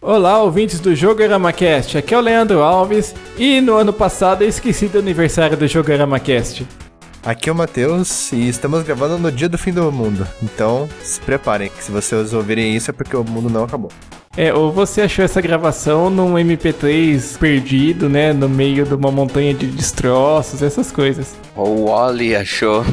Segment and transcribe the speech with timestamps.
[0.00, 4.86] Olá, ouvintes do JogoRamaCast, aqui é o Leandro Alves e no ano passado eu esqueci
[4.86, 6.83] do aniversário do JogoRamaCast.
[7.24, 11.18] Aqui é o Matheus e estamos gravando no dia do fim do mundo, então se
[11.22, 13.90] preparem, que se vocês ouvirem isso é porque o mundo não acabou.
[14.36, 19.54] É, ou você achou essa gravação num MP3 perdido, né, no meio de uma montanha
[19.54, 21.34] de destroços, essas coisas.
[21.56, 22.84] O Wally achou.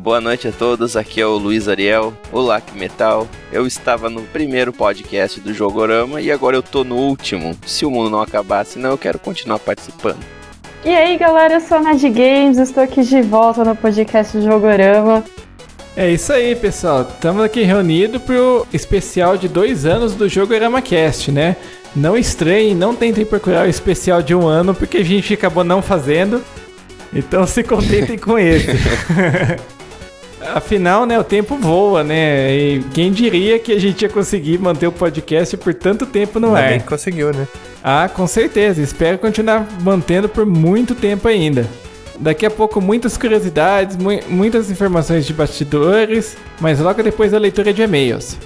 [0.00, 3.28] Boa noite a todos, aqui é o Luiz Ariel, o Lac Metal.
[3.52, 7.56] Eu estava no primeiro podcast do Jogorama e agora eu tô no último.
[7.64, 10.37] Se o mundo não acabar, senão eu quero continuar participando.
[10.84, 15.24] E aí galera, eu sou a Nad Games, estou aqui de volta no podcast Jogorama.
[15.96, 17.02] É isso aí, pessoal.
[17.02, 21.56] Estamos aqui reunidos pro especial de dois anos do Jogorama Cast, né?
[21.96, 25.82] Não estranhem, não tentem procurar o especial de um ano, porque a gente acabou não
[25.82, 26.42] fazendo.
[27.12, 28.68] Então se contentem com esse.
[30.40, 32.54] Afinal, né, o tempo voa, né?
[32.54, 36.48] E quem diria que a gente ia conseguir manter o podcast por tanto tempo no
[36.48, 36.68] Ainda ar?
[36.70, 37.46] bem que conseguiu, né?
[37.82, 38.80] Ah, com certeza.
[38.80, 41.66] Espero continuar mantendo por muito tempo ainda.
[42.18, 47.72] Daqui a pouco muitas curiosidades, mu muitas informações de bastidores, mas logo depois da leitura
[47.72, 48.36] de e-mails.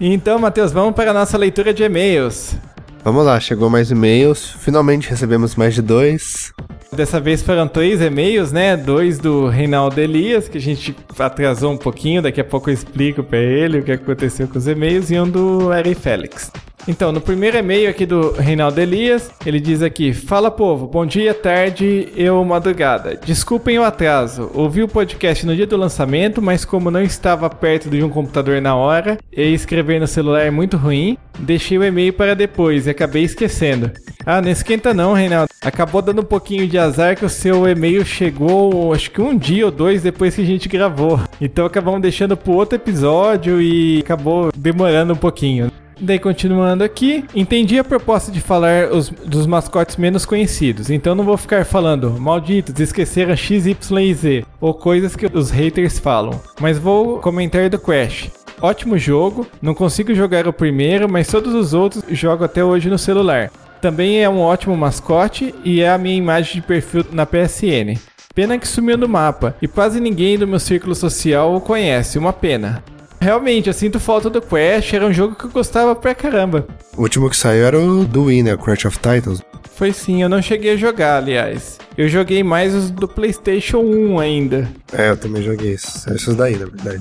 [0.00, 2.54] Então, Matheus, vamos para a nossa leitura de e-mails.
[3.02, 4.50] Vamos lá, chegou mais e-mails.
[4.60, 6.52] Finalmente recebemos mais de dois.
[6.92, 8.76] Dessa vez foram três e-mails, né?
[8.76, 13.22] Dois do Reinaldo Elias, que a gente atrasou um pouquinho, daqui a pouco eu explico
[13.22, 16.50] pra ele o que aconteceu com os e-mails, e um do Eri Félix.
[16.86, 21.34] Então, no primeiro e-mail aqui do Reinaldo Elias, ele diz aqui: Fala povo, bom dia,
[21.34, 23.18] tarde, eu madrugada.
[23.24, 24.50] Desculpem o atraso.
[24.54, 28.60] Ouvi o podcast no dia do lançamento, mas como não estava perto de um computador
[28.60, 32.90] na hora e escrever no celular é muito ruim, deixei o e-mail para depois e
[32.90, 33.90] acabei esquecendo.
[34.24, 35.50] Ah, não esquenta não, Reinaldo.
[35.62, 39.66] Acabou dando um pouquinho de azar que o seu e-mail chegou, acho que um dia
[39.66, 41.20] ou dois depois que a gente gravou.
[41.40, 45.70] Então acabamos deixando pro outro episódio e acabou demorando um pouquinho.
[46.00, 51.24] Daí, continuando aqui, entendi a proposta de falar os, dos mascotes menos conhecidos, então não
[51.24, 56.40] vou ficar falando malditos, esqueceram X, Y e Z, ou coisas que os haters falam,
[56.60, 58.30] mas vou comentar do Crash.
[58.60, 62.98] Ótimo jogo, não consigo jogar o primeiro, mas todos os outros jogo até hoje no
[62.98, 63.50] celular.
[63.80, 67.98] Também é um ótimo mascote e é a minha imagem de perfil na PSN.
[68.34, 72.32] Pena que sumiu do mapa e quase ninguém do meu círculo social o conhece, uma
[72.32, 72.82] pena.
[73.20, 76.66] Realmente, eu sinto falta do Crash, era um jogo que eu gostava pra caramba.
[76.96, 78.54] O último que saiu era o do Wii, né?
[78.54, 79.42] O Crash of Titans.
[79.74, 81.78] Foi sim, eu não cheguei a jogar, aliás.
[81.96, 84.68] Eu joguei mais os do PlayStation 1 ainda.
[84.92, 86.06] É, eu também joguei esses.
[86.06, 87.00] Esses daí, na verdade.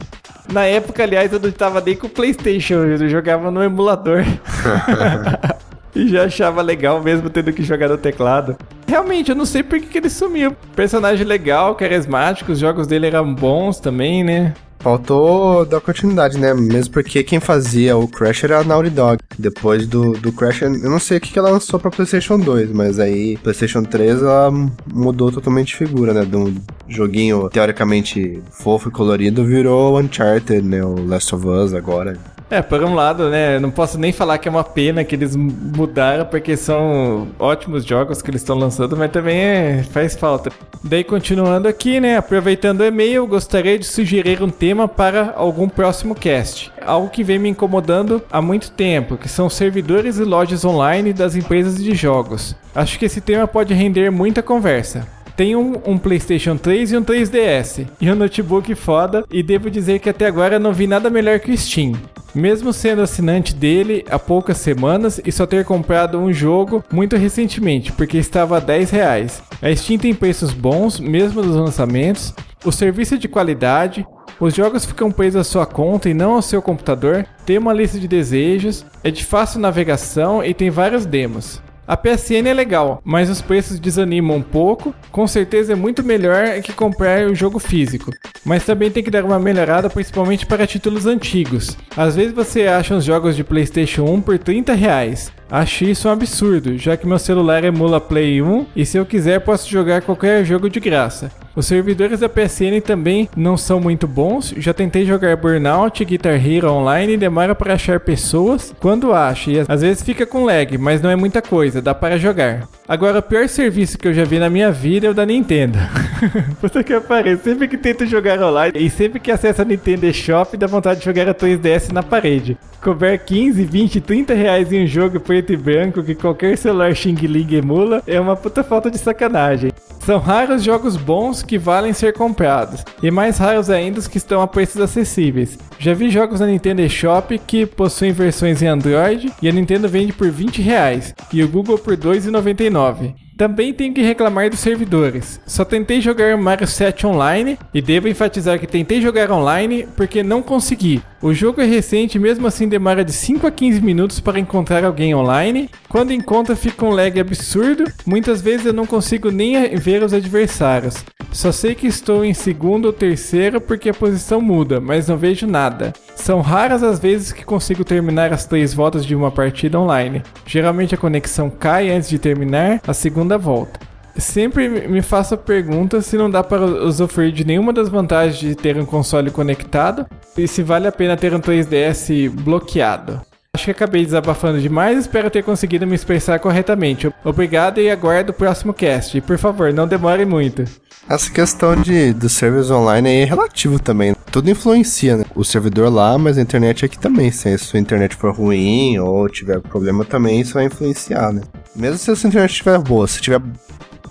[0.51, 4.23] Na época, aliás, eu não tava nem com o PlayStation, eu jogava no emulador.
[5.95, 8.55] e já achava legal mesmo tendo que jogar no teclado.
[8.87, 10.55] Realmente, eu não sei por que, que ele sumiu.
[10.75, 14.53] Personagem legal, carismático, os jogos dele eram bons também, né?
[14.79, 16.53] Faltou dar continuidade, né?
[16.53, 19.19] Mesmo porque quem fazia o Crash era a Naughty Dog.
[19.37, 22.71] Depois do, do Crash, eu não sei o que, que ela lançou pra PlayStation 2,
[22.71, 24.51] mas aí PlayStation 3 ela
[24.93, 26.23] mudou totalmente de figura, né?
[26.23, 26.55] De um
[26.87, 30.83] joguinho teoricamente fofo e colorido virou Uncharted, né?
[30.83, 32.17] O Last of Us agora.
[32.49, 35.35] É, por um lado, né, não posso nem falar que é uma pena que eles
[35.35, 40.49] mudaram, porque são ótimos jogos que eles estão lançando, mas também é, faz falta.
[40.81, 46.15] Daí, continuando aqui, né, aproveitando o e-mail, gostaria de sugerir um tema para algum próximo
[46.15, 46.71] cast.
[46.85, 51.35] Algo que vem me incomodando há muito tempo, que são servidores e lojas online das
[51.35, 52.55] empresas de jogos.
[52.73, 55.16] Acho que esse tema pode render muita conversa.
[55.37, 59.99] Tenho um, um, PlayStation 3 e um 3DS, e um notebook foda, e devo dizer
[59.99, 61.93] que até agora não vi nada melhor que o Steam.
[62.33, 67.91] Mesmo sendo assinante dele há poucas semanas e só ter comprado um jogo muito recentemente,
[67.91, 69.43] porque estava a 10 reais.
[69.61, 72.33] A Steam tem preços bons, mesmo nos lançamentos,
[72.65, 74.07] o serviço é de qualidade,
[74.39, 77.99] os jogos ficam presos à sua conta e não ao seu computador, tem uma lista
[77.99, 81.61] de desejos, é de fácil navegação e tem várias demos.
[81.87, 84.93] A PSN é legal, mas os preços desanimam um pouco.
[85.09, 88.11] Com certeza é muito melhor que comprar o jogo físico.
[88.43, 91.77] Mas também tem que dar uma melhorada, principalmente para títulos antigos.
[91.95, 95.31] Às vezes você acha uns jogos de PlayStation 1 por 30 reais.
[95.49, 99.39] Acho isso um absurdo, já que meu celular emula Play 1 e se eu quiser
[99.39, 101.31] posso jogar qualquer jogo de graça.
[101.57, 104.53] Os servidores da PSN também não são muito bons.
[104.57, 108.75] Já tentei jogar Burnout, Guitar Hero online e demora para achar pessoas.
[108.79, 112.19] Quando acho, e às vezes fica com lag, mas não é muita coisa, dá para
[112.19, 112.67] jogar.
[112.87, 115.79] Agora, o pior serviço que eu já vi na minha vida é o da Nintendo.
[116.61, 120.55] Puta que aparece, sempre que tento jogar online e sempre que acesso a Nintendo eShop,
[120.55, 122.55] dá vontade de jogar a 3DS na parede.
[122.81, 127.15] Cobrar 15, 20, 30 reais em um jogo preto e branco que qualquer celular Xing
[127.15, 129.71] Ling emula é uma puta falta de sacanagem.
[129.99, 134.41] São raros jogos bons que valem ser comprados, e mais raros ainda os que estão
[134.41, 135.59] a preços acessíveis.
[135.77, 140.11] Já vi jogos na Nintendo eShop que possuem versões em Android e a Nintendo vende
[140.11, 143.26] por 20 reais e o Google por 2,99.
[143.37, 145.39] Também tenho que reclamar dos servidores.
[145.45, 150.41] Só tentei jogar Mario 7 online e devo enfatizar que tentei jogar online porque não
[150.41, 151.03] consegui.
[151.21, 155.13] O jogo é recente, mesmo assim demora de 5 a 15 minutos para encontrar alguém
[155.13, 155.69] online.
[155.87, 157.83] Quando encontra fica um lag absurdo.
[158.07, 161.05] Muitas vezes eu não consigo nem ver os adversários.
[161.31, 165.45] Só sei que estou em segundo ou terceiro porque a posição muda, mas não vejo
[165.45, 165.93] nada.
[166.15, 170.23] São raras as vezes que consigo terminar as três voltas de uma partida online.
[170.45, 173.79] Geralmente a conexão cai antes de terminar a segunda volta.
[174.17, 178.55] Sempre me faço a pergunta se não dá para usufruir de nenhuma das vantagens de
[178.55, 183.21] ter um console conectado e se vale a pena ter um 3DS bloqueado.
[183.57, 187.11] Acho que acabei desabafando demais, espero ter conseguido me expressar corretamente.
[187.23, 189.17] Obrigado e aguardo o próximo cast.
[189.17, 190.63] E por favor, não demore muito.
[191.09, 194.15] Essa questão de, do serviço online é relativo também.
[194.31, 195.25] Tudo influencia, né?
[195.33, 197.31] O servidor lá, mas a internet aqui também.
[197.31, 201.41] Se a sua internet for ruim ou tiver problema também, isso vai influenciar, né?
[201.75, 203.41] Mesmo se a sua internet estiver boa, se tiver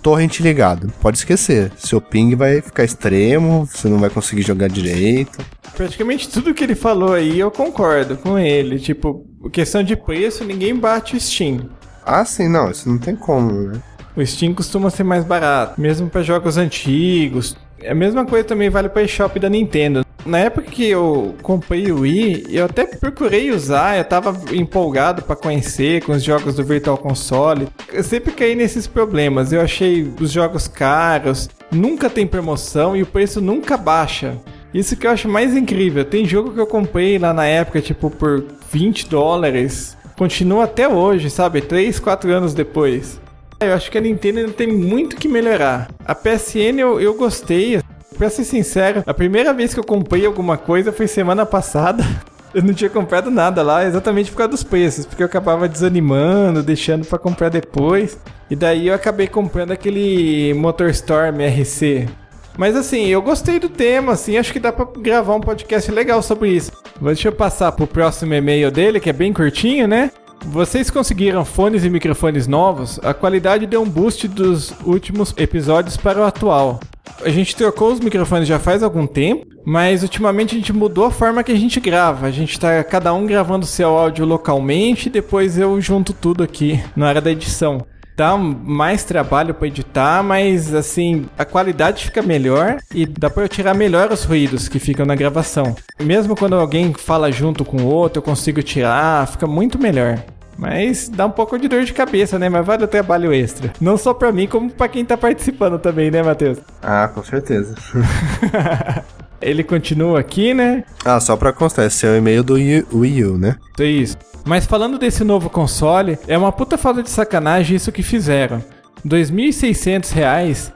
[0.03, 1.71] torrent ligado, pode esquecer.
[1.77, 5.39] Seu ping vai ficar extremo, você não vai conseguir jogar direito.
[5.77, 8.79] Praticamente tudo que ele falou aí eu concordo com ele.
[8.79, 11.69] Tipo, questão de preço, ninguém bate o Steam.
[12.05, 13.81] Ah, sim, não, isso não tem como, né?
[14.15, 17.55] O Steam costuma ser mais barato, mesmo para jogos antigos.
[17.87, 20.03] A mesma coisa também vale para eShop da Nintendo.
[20.25, 25.35] Na época que eu comprei o Wii, eu até procurei usar, eu tava empolgado para
[25.35, 27.67] conhecer com os jogos do Virtual Console.
[27.93, 29.53] Eu sempre caí nesses problemas.
[29.53, 34.35] Eu achei os jogos caros, nunca tem promoção e o preço nunca baixa.
[34.73, 36.03] Isso que eu acho mais incrível.
[36.03, 39.97] Tem jogo que eu comprei lá na época, tipo, por 20 dólares.
[40.17, 41.61] Continua até hoje, sabe?
[41.61, 43.19] 3, 4 anos depois.
[43.59, 45.89] Eu acho que a Nintendo ainda tem muito que melhorar.
[46.05, 47.81] A PSN eu, eu gostei.
[48.17, 52.03] Pra ser sincero, a primeira vez que eu comprei alguma coisa foi semana passada.
[52.53, 56.63] Eu não tinha comprado nada lá, exatamente por causa dos preços, porque eu acabava desanimando,
[56.63, 58.17] deixando para comprar depois.
[58.49, 62.07] E daí eu acabei comprando aquele Motorstorm RC.
[62.57, 66.21] Mas assim, eu gostei do tema, assim, acho que dá pra gravar um podcast legal
[66.21, 66.71] sobre isso.
[66.99, 70.11] Deixa eu passar pro próximo e-mail dele, que é bem curtinho, né?
[70.45, 72.99] Vocês conseguiram fones e microfones novos?
[73.03, 76.79] A qualidade deu um boost dos últimos episódios para o atual.
[77.21, 81.11] A gente trocou os microfones já faz algum tempo, mas ultimamente a gente mudou a
[81.11, 82.27] forma que a gente grava.
[82.27, 87.07] A gente tá cada um gravando seu áudio localmente, depois eu junto tudo aqui na
[87.07, 87.85] hora da edição.
[88.17, 93.47] Dá mais trabalho para editar, mas assim, a qualidade fica melhor e dá para eu
[93.47, 95.75] tirar melhor os ruídos que ficam na gravação.
[95.99, 100.17] Mesmo quando alguém fala junto com o outro, eu consigo tirar, fica muito melhor.
[100.57, 102.49] Mas dá um pouco de dor de cabeça, né?
[102.49, 103.71] Mas vale o trabalho extra.
[103.79, 106.57] Não só pra mim, como pra quem tá participando também, né, Matheus?
[106.81, 107.75] Ah, com certeza.
[109.41, 110.83] Ele continua aqui, né?
[111.05, 113.55] Ah, só pra constar, esse é o e-mail do Wii U, né?
[113.79, 114.17] Isso.
[114.45, 118.57] Mas falando desse novo console, é uma puta falta de sacanagem isso que fizeram.
[119.03, 120.71] R$ 2.600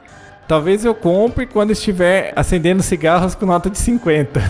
[0.46, 4.40] talvez eu compre quando estiver acendendo cigarros com nota de 50.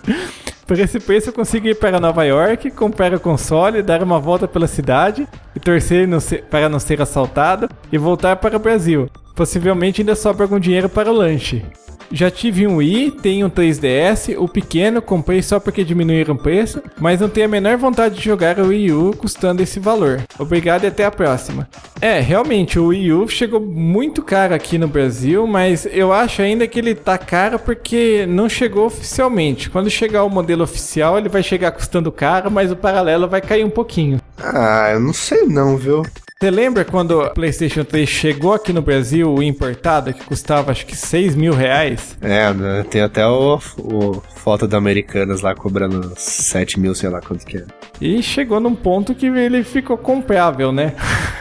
[0.66, 4.46] Por esse preço eu consigo ir para Nova York, comprar o console, dar uma volta
[4.46, 9.08] pela cidade e torcer não ser, para não ser assaltado e voltar para o Brasil.
[9.34, 11.64] Possivelmente ainda sobra algum dinheiro para o lanche.
[12.10, 16.82] Já tive um Wii, tenho um 3DS, o pequeno comprei só porque diminuíram o preço,
[16.98, 20.22] mas não tenho a menor vontade de jogar o Wii U custando esse valor.
[20.38, 21.68] Obrigado e até a próxima.
[22.00, 26.66] É, realmente o Wii U chegou muito caro aqui no Brasil, mas eu acho ainda
[26.66, 29.68] que ele tá caro porque não chegou oficialmente.
[29.68, 33.64] Quando chegar o modelo oficial, ele vai chegar custando caro, mas o paralelo vai cair
[33.64, 34.20] um pouquinho.
[34.38, 36.02] Ah, eu não sei não, viu?
[36.40, 40.86] Você lembra quando o PlayStation 3 chegou aqui no Brasil, o importado, que custava acho
[40.86, 42.16] que 6 mil reais?
[42.20, 47.20] É, né, tem até o, o foto da Americanas lá cobrando 7 mil, sei lá
[47.20, 47.64] quanto que é.
[48.00, 50.94] E chegou num ponto que ele ficou comprável, né?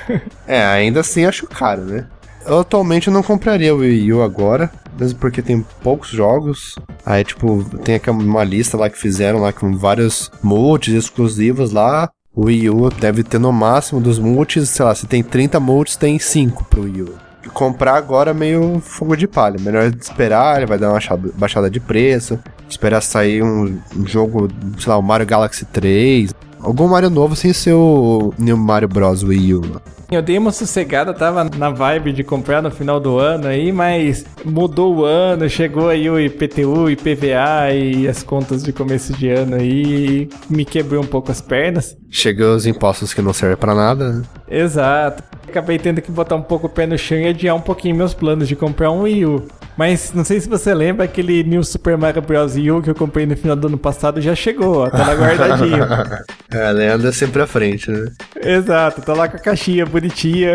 [0.47, 2.07] É, ainda assim acho caro, né?
[2.45, 6.75] Eu atualmente não compraria o Wii U agora, mesmo porque tem poucos jogos.
[7.05, 12.09] Aí, tipo, tem aquela uma lista lá que fizeram lá com vários multis exclusivos lá.
[12.37, 15.95] O Wii U deve ter no máximo dos multis, sei lá, se tem 30 multis,
[15.95, 17.13] tem 5 pro Wii U.
[17.51, 19.57] Comprar agora é meio fogo de palha.
[19.59, 20.99] Melhor esperar, ele vai dar uma
[21.33, 22.37] baixada- de preço.
[22.69, 26.31] Esperar sair um, um jogo, sei lá, o Mario Galaxy 3.
[26.61, 29.23] Algum Mario novo sem ser o New Mario Bros.
[29.23, 29.81] Wii U.
[30.09, 34.25] Eu dei uma sossegada, tava na vibe de comprar no final do ano aí, mas
[34.45, 39.57] mudou o ano, chegou aí o IPTU, IPVA e as contas de começo de ano
[39.57, 41.97] aí, e me quebrou um pouco as pernas.
[42.09, 44.13] Chegou os impostos que não servem pra nada.
[44.13, 44.21] né?
[44.49, 45.23] Exato.
[45.45, 48.13] Acabei tendo que botar um pouco o pé no chão e adiar um pouquinho meus
[48.13, 49.47] planos de comprar um Wii U.
[49.77, 52.55] Mas não sei se você lembra aquele New Super Mario Bros.
[52.55, 55.77] U que eu comprei no final do ano passado já chegou, ó, tá lá guardadinho.
[56.49, 58.09] É, a Leandro é sempre à frente, né?
[58.41, 60.53] Exato, tá lá com a caixinha bonitinha.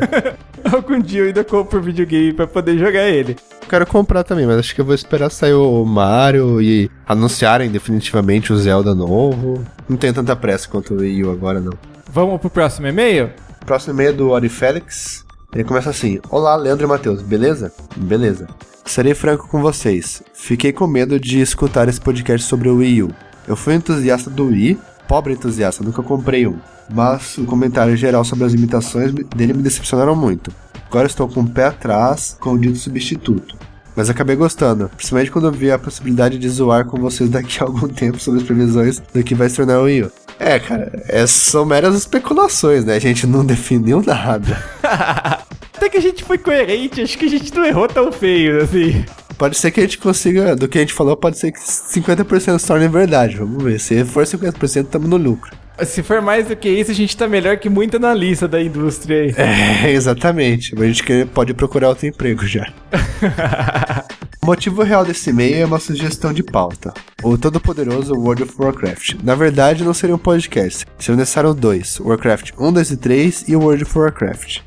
[0.70, 3.34] Algum dia eu ainda compro o videogame pra poder jogar ele.
[3.66, 8.52] Quero comprar também, mas acho que eu vou esperar sair o Mario e anunciarem definitivamente
[8.52, 9.64] o Zelda novo.
[9.88, 11.72] Não tenho tanta pressa quanto o Wii U agora, não.
[12.12, 13.30] Vamos pro próximo e-mail?
[13.64, 15.23] Próximo e-mail é do Ori Félix.
[15.54, 17.72] Ele começa assim: Olá, Leandro e Matheus, beleza?
[17.96, 18.48] Beleza.
[18.84, 20.22] Serei franco com vocês.
[20.34, 23.10] Fiquei com medo de escutar esse podcast sobre o Wii U.
[23.46, 26.58] Eu fui entusiasta do Wii, pobre entusiasta, nunca comprei um.
[26.92, 30.52] Mas o comentário geral sobre as imitações dele me decepcionaram muito.
[30.88, 33.56] Agora estou com o pé atrás com o dito substituto.
[33.96, 37.64] Mas acabei gostando, principalmente quando eu vi a possibilidade de zoar com vocês daqui a
[37.64, 40.12] algum tempo sobre as previsões do que vai se tornar o Wii U.
[40.38, 42.96] É, cara, é, são meras especulações, né?
[42.96, 44.62] A gente não definiu nada.
[45.76, 49.04] Até que a gente foi coerente, acho que a gente não errou tão feio, assim.
[49.36, 52.58] Pode ser que a gente consiga, do que a gente falou, pode ser que 50%
[52.58, 53.36] se torne verdade.
[53.36, 53.80] Vamos ver.
[53.80, 55.50] Se for 50%, estamos no lucro.
[55.82, 59.22] Se for mais do que isso, a gente tá melhor que muito analista da indústria
[59.22, 59.34] aí.
[59.36, 60.74] É, exatamente.
[60.80, 61.02] A gente
[61.32, 62.72] pode procurar outro emprego já.
[64.44, 66.92] O motivo real desse e-mail é uma sugestão de pauta.
[67.22, 69.14] O todo-poderoso World of Warcraft.
[69.22, 70.84] Na verdade, não seria um podcast.
[70.98, 71.98] Seriam necessários dois.
[71.98, 74.60] Warcraft 1, 2 e 3 e o World of Warcraft.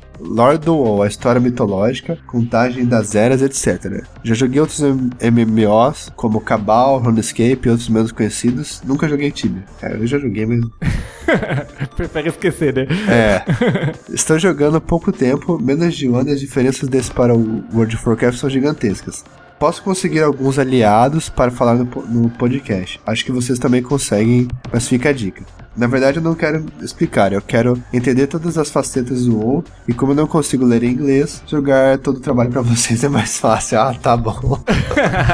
[0.60, 4.04] Do WoW, a história mitológica, contagem das eras, etc.
[4.22, 8.82] Já joguei outros MMOs, como Cabal, RuneScape e outros menos conhecidos.
[8.84, 9.64] Nunca joguei Tibia.
[9.80, 10.60] É, eu já joguei, mas
[11.96, 12.86] Prefere esquecer, né?
[13.08, 13.44] é.
[14.12, 17.64] Estou jogando há pouco tempo, menos de um ano, e as diferenças desse para o
[17.72, 19.24] World of Warcraft são gigantescas.
[19.58, 23.00] Posso conseguir alguns aliados para falar no, no podcast.
[23.04, 25.44] Acho que vocês também conseguem, mas fica a dica.
[25.78, 29.94] Na verdade, eu não quero explicar, eu quero entender todas as facetas do WoW e
[29.94, 33.38] como eu não consigo ler em inglês, jogar todo o trabalho para vocês é mais
[33.38, 33.78] fácil.
[33.78, 34.60] Ah, tá bom.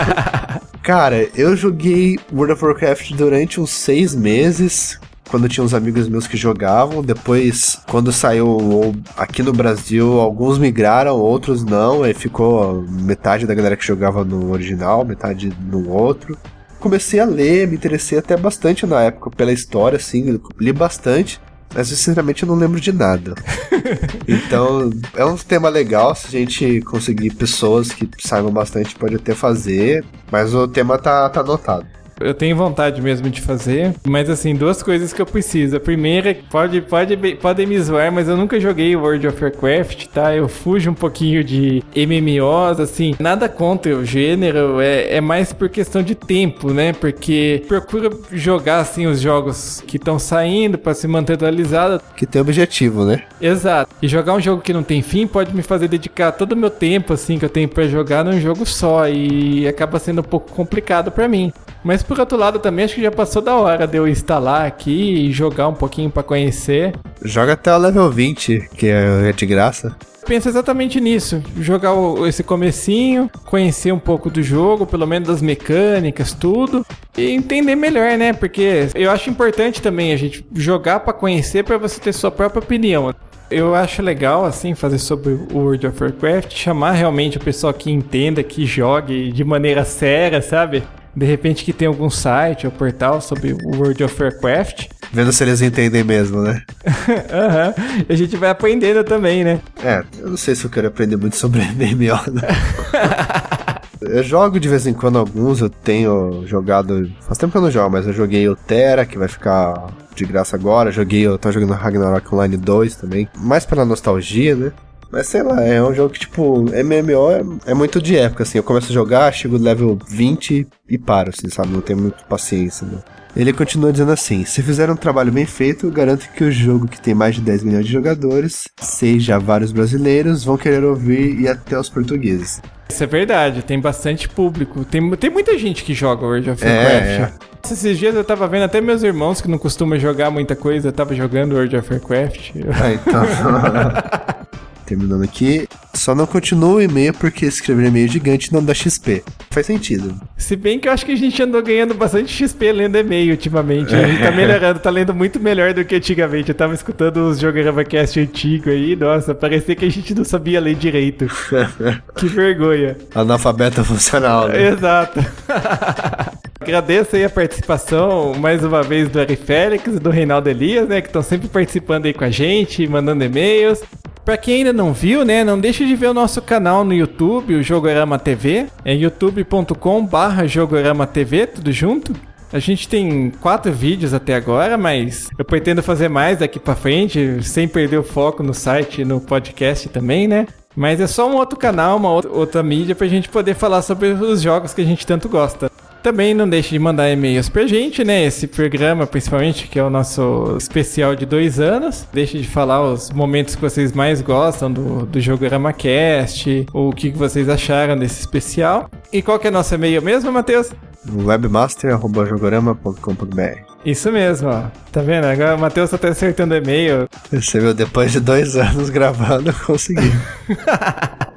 [0.84, 5.00] Cara, eu joguei World of Warcraft durante uns seis meses.
[5.30, 10.20] Quando tinha uns amigos meus que jogavam, depois, quando saiu o WoW aqui no Brasil,
[10.20, 15.88] alguns migraram, outros não, aí ficou metade da galera que jogava no original, metade no
[15.88, 16.36] outro.
[16.84, 21.40] Comecei a ler, me interessei até bastante na época pela história, assim, li bastante,
[21.74, 23.34] mas sinceramente eu não lembro de nada.
[24.28, 29.34] Então, é um tema legal, se a gente conseguir pessoas que saibam bastante, pode até
[29.34, 31.86] fazer, mas o tema tá, tá anotado.
[32.20, 35.76] Eu tenho vontade mesmo de fazer, mas assim, duas coisas que eu preciso.
[35.76, 39.42] A primeira, é que pode, pode, podem me zoar, mas eu nunca joguei World of
[39.42, 40.34] Warcraft, tá?
[40.34, 45.68] Eu fujo um pouquinho de MMOs, assim, nada contra o gênero, é, é mais por
[45.68, 46.92] questão de tempo, né?
[46.92, 52.00] Porque procura jogar, assim, os jogos que estão saindo pra se manter atualizado.
[52.16, 53.22] Que tem objetivo, né?
[53.40, 53.92] Exato.
[54.00, 56.70] E jogar um jogo que não tem fim pode me fazer dedicar todo o meu
[56.70, 59.08] tempo, assim, que eu tenho pra jogar num jogo só.
[59.08, 61.52] E acaba sendo um pouco complicado pra mim.
[61.82, 65.26] Mas por outro lado também acho que já passou da hora de eu instalar aqui
[65.26, 66.92] e jogar um pouquinho pra conhecer.
[67.22, 69.94] Joga até o level 20, que é é de graça.
[70.26, 75.42] Penso exatamente nisso, jogar o- esse comecinho, conhecer um pouco do jogo, pelo menos das
[75.42, 76.84] mecânicas, tudo,
[77.16, 78.32] e entender melhor, né?
[78.32, 82.60] Porque eu acho importante também a gente jogar pra conhecer pra você ter sua própria
[82.62, 83.14] opinião.
[83.50, 87.90] Eu acho legal, assim, fazer sobre o World of Warcraft, chamar realmente o pessoal que
[87.90, 90.82] entenda, que jogue de maneira séria, sabe?
[91.16, 94.86] De repente que tem algum site ou portal sobre o World of Warcraft.
[95.12, 96.60] Vendo se eles entendem mesmo, né?
[97.30, 97.74] Aham.
[98.08, 99.60] A gente vai aprendendo também, né?
[99.82, 102.42] É, eu não sei se eu quero aprender muito sobre MMO, né?
[104.00, 107.10] Eu jogo de vez em quando alguns, eu tenho jogado.
[107.22, 110.24] Faz tempo que eu não jogo, mas eu joguei o Terra, que vai ficar de
[110.26, 110.92] graça agora.
[110.92, 113.26] Joguei, eu tava jogando Ragnarok Online 2 também.
[113.38, 114.72] Mais pela nostalgia, né?
[115.14, 118.58] Mas sei lá, é um jogo que, tipo, MMO é, é muito de época, assim.
[118.58, 121.68] Eu começo a jogar, chego no level 20 e paro, assim, sabe?
[121.68, 122.98] Não tenho muita paciência, né?
[123.36, 127.00] Ele continua dizendo assim: se fizer um trabalho bem feito, garanto que o jogo que
[127.00, 131.78] tem mais de 10 milhões de jogadores, seja vários brasileiros, vão querer ouvir e até
[131.78, 132.60] os portugueses.
[132.88, 134.84] Isso é verdade, tem bastante público.
[134.84, 137.42] Tem, tem muita gente que joga World of É, Warcraft.
[137.64, 141.14] Esses dias eu tava vendo até meus irmãos que não costumam jogar muita coisa, tava
[141.14, 142.50] jogando World of Warcraft.
[142.82, 144.34] Ah, então.
[144.86, 145.68] Terminando aqui.
[145.94, 149.22] Só não continua o e-mail porque escrever e-mail gigante não dá XP.
[149.50, 150.14] Faz sentido.
[150.36, 153.94] Se bem que eu acho que a gente andou ganhando bastante XP lendo e-mail ultimamente.
[153.94, 156.48] A gente tá melhorando, tá lendo muito melhor do que antigamente.
[156.48, 160.74] Eu tava escutando os Jogravacast antigo aí, nossa, parecia que a gente não sabia ler
[160.74, 161.26] direito.
[162.16, 162.96] que vergonha.
[163.14, 164.68] Analfabeta funcional, né?
[164.68, 165.20] Exato.
[166.60, 171.02] Agradeço aí a participação mais uma vez do Eric Félix e do Reinaldo Elias, né,
[171.02, 173.82] que estão sempre participando aí com a gente, mandando e-mails.
[174.24, 177.56] Pra quem ainda não viu, né, não deixe de ver o nosso canal no YouTube,
[177.56, 182.14] o Jogorama TV, é youtube.com barra Jogorama TV, tudo junto.
[182.50, 187.42] A gente tem quatro vídeos até agora, mas eu pretendo fazer mais daqui pra frente,
[187.42, 190.46] sem perder o foco no site e no podcast também, né?
[190.74, 194.08] Mas é só um outro canal, uma outra, outra mídia pra gente poder falar sobre
[194.08, 195.70] os jogos que a gente tanto gosta.
[196.04, 198.26] Também não deixe de mandar e-mails pra gente, né?
[198.26, 202.06] Esse programa, principalmente, que é o nosso especial de dois anos.
[202.12, 206.94] Deixe de falar os momentos que vocês mais gostam do, do Jogorama Cast, ou o
[206.94, 208.90] que vocês acharam desse especial.
[209.10, 210.70] E qual que é nosso e-mail mesmo, Matheus?
[211.10, 214.64] webmaster.jogorama.com.br Isso mesmo, ó.
[214.92, 215.24] Tá vendo?
[215.24, 217.08] Agora o Matheus tá até acertando e-mail.
[217.32, 220.12] Recebeu depois de dois anos gravando, eu consegui.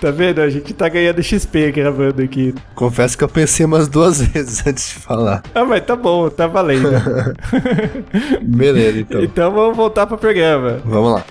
[0.00, 0.40] Tá vendo?
[0.40, 2.54] A gente tá ganhando XP gravando aqui.
[2.74, 5.42] Confesso que eu pensei umas duas vezes antes de falar.
[5.54, 6.88] Ah, mas tá bom, tá valendo.
[8.40, 9.20] Beleza, então.
[9.22, 10.80] então vamos voltar pro programa.
[10.84, 11.24] Vamos lá.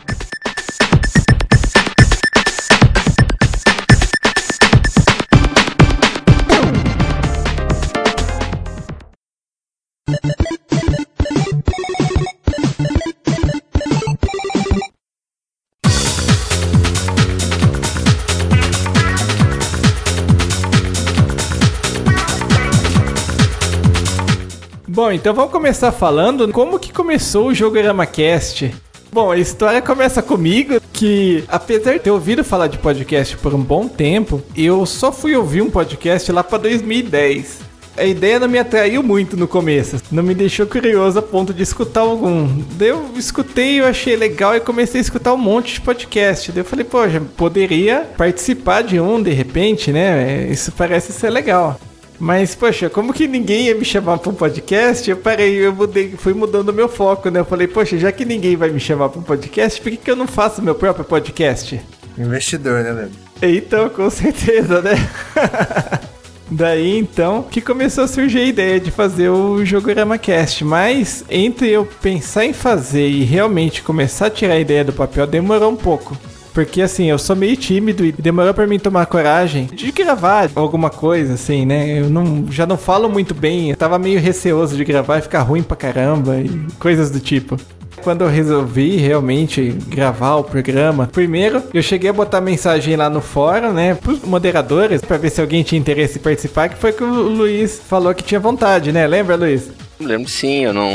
[25.00, 28.76] Bom, então vamos começar falando como que começou o Jogorama Cast.
[29.10, 33.62] Bom, a história começa comigo que, apesar de ter ouvido falar de podcast por um
[33.62, 37.60] bom tempo, eu só fui ouvir um podcast lá para 2010.
[37.96, 41.64] A ideia não me atraiu muito no começo, não me deixou curioso a ponto de
[41.64, 42.62] escutar algum.
[42.74, 46.52] Daí eu escutei, eu achei legal e comecei a escutar um monte de podcast.
[46.52, 50.46] Daí eu falei, poxa, poderia participar de um de repente, né?
[50.52, 51.80] Isso parece ser legal.
[52.20, 55.10] Mas, poxa, como que ninguém ia me chamar para um podcast?
[55.10, 57.40] Eu parei, eu mudei, fui mudando o meu foco, né?
[57.40, 60.12] Eu falei, poxa, já que ninguém vai me chamar para um podcast, por que, que
[60.12, 61.80] eu não faço meu próprio podcast?
[62.18, 63.18] Investidor, né, Leandro?
[63.42, 64.96] Então, com certeza, né?
[66.52, 71.70] Daí então que começou a surgir a ideia de fazer o Jogorama Cast, mas entre
[71.70, 75.76] eu pensar em fazer e realmente começar a tirar a ideia do papel demorou um
[75.76, 76.18] pouco.
[76.60, 80.90] Porque assim, eu sou meio tímido e demorou pra mim tomar coragem de gravar alguma
[80.90, 82.02] coisa, assim, né?
[82.02, 85.42] Eu não, já não falo muito bem, eu tava meio receoso de gravar e ficar
[85.42, 87.56] ruim pra caramba e coisas do tipo.
[88.04, 93.22] Quando eu resolvi realmente gravar o programa, primeiro eu cheguei a botar mensagem lá no
[93.22, 97.06] fórum, né, pros moderadores, pra ver se alguém tinha interesse em participar, que foi que
[97.06, 99.08] o Luiz falou que tinha vontade, né?
[99.08, 99.70] Lembra, Luiz?
[99.98, 100.90] Lembro sim, eu não.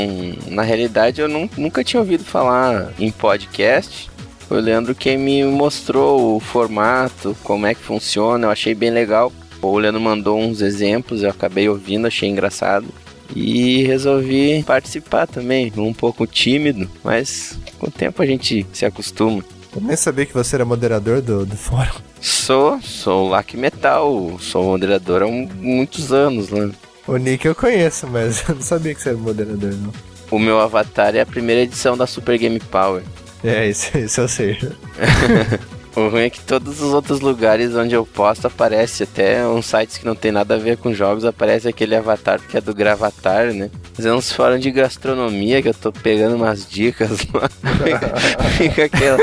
[0.47, 4.13] Na realidade, eu não, nunca tinha ouvido falar em podcast.
[4.47, 8.91] Foi o Leandro quem me mostrou o formato, como é que funciona, eu achei bem
[8.91, 9.31] legal.
[9.61, 12.85] O Leandro mandou uns exemplos, eu acabei ouvindo, achei engraçado.
[13.35, 19.43] E resolvi participar também, um pouco tímido, mas com o tempo a gente se acostuma.
[19.75, 21.95] Eu nem sabia que você era moderador do, do fórum.
[22.21, 26.71] Sou, sou Lack Metal, sou moderador há um- muitos anos, né?
[27.07, 29.91] O Nick eu conheço, mas eu não sabia que você era moderador, não.
[30.31, 33.01] O meu avatar é a primeira edição da Super Game Power.
[33.45, 34.57] É, isso, isso eu sei.
[35.95, 39.97] O ruim é que todos os outros lugares onde eu posto aparece, até uns sites
[39.97, 43.53] que não tem nada a ver com jogos, aparece aquele avatar que é do Gravatar,
[43.53, 43.69] né?
[43.95, 47.49] Mas é uns fóruns de gastronomia que eu tô pegando umas dicas lá.
[48.57, 49.17] fica, aquela.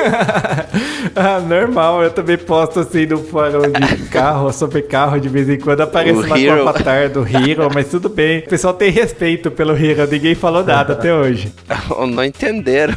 [1.14, 5.58] ah, normal, eu também posto assim no fórum de carro, sobre carro, de vez em
[5.58, 6.64] quando aparece O lá com Hero.
[6.64, 8.38] o avatar do Hero, mas tudo bem.
[8.38, 11.52] O pessoal tem respeito pelo Hero, ninguém falou nada até hoje.
[12.08, 12.96] não entenderam.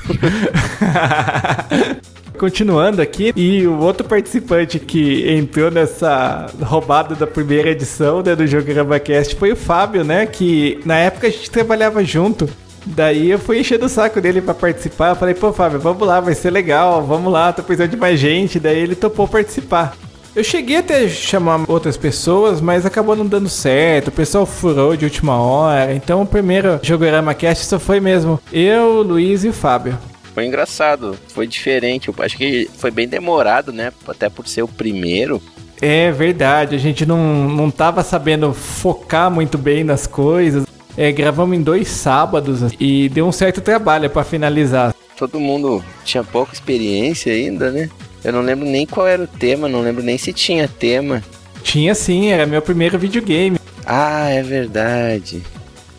[2.45, 8.45] Continuando aqui, e o outro participante que entrou nessa roubada da primeira edição né, do
[8.45, 10.27] Jogorama Cast foi o Fábio, né?
[10.27, 12.47] Que na época a gente trabalhava junto.
[12.85, 15.09] Daí eu fui enchendo o saco dele pra participar.
[15.09, 18.19] Eu falei, pô, Fábio, vamos lá, vai ser legal, vamos lá, tô precisando de mais
[18.19, 18.59] gente.
[18.59, 19.97] Daí ele topou participar.
[20.35, 24.09] Eu cheguei até chamar outras pessoas, mas acabou não dando certo.
[24.09, 25.95] O pessoal furou de última hora.
[25.95, 29.97] Então o primeiro Jogorama Cast só foi mesmo eu, Luiz e o Fábio.
[30.35, 32.09] Foi engraçado, foi diferente.
[32.09, 33.93] Eu acho que foi bem demorado, né?
[34.05, 35.41] Até por ser o primeiro.
[35.81, 40.65] É verdade, a gente não, não tava sabendo focar muito bem nas coisas.
[40.97, 44.93] É, gravamos em dois sábados e deu um certo trabalho para finalizar.
[45.17, 47.89] Todo mundo tinha pouca experiência ainda, né?
[48.21, 51.23] Eu não lembro nem qual era o tema, não lembro nem se tinha tema.
[51.63, 53.57] Tinha sim, era meu primeiro videogame.
[53.85, 55.41] Ah, é verdade.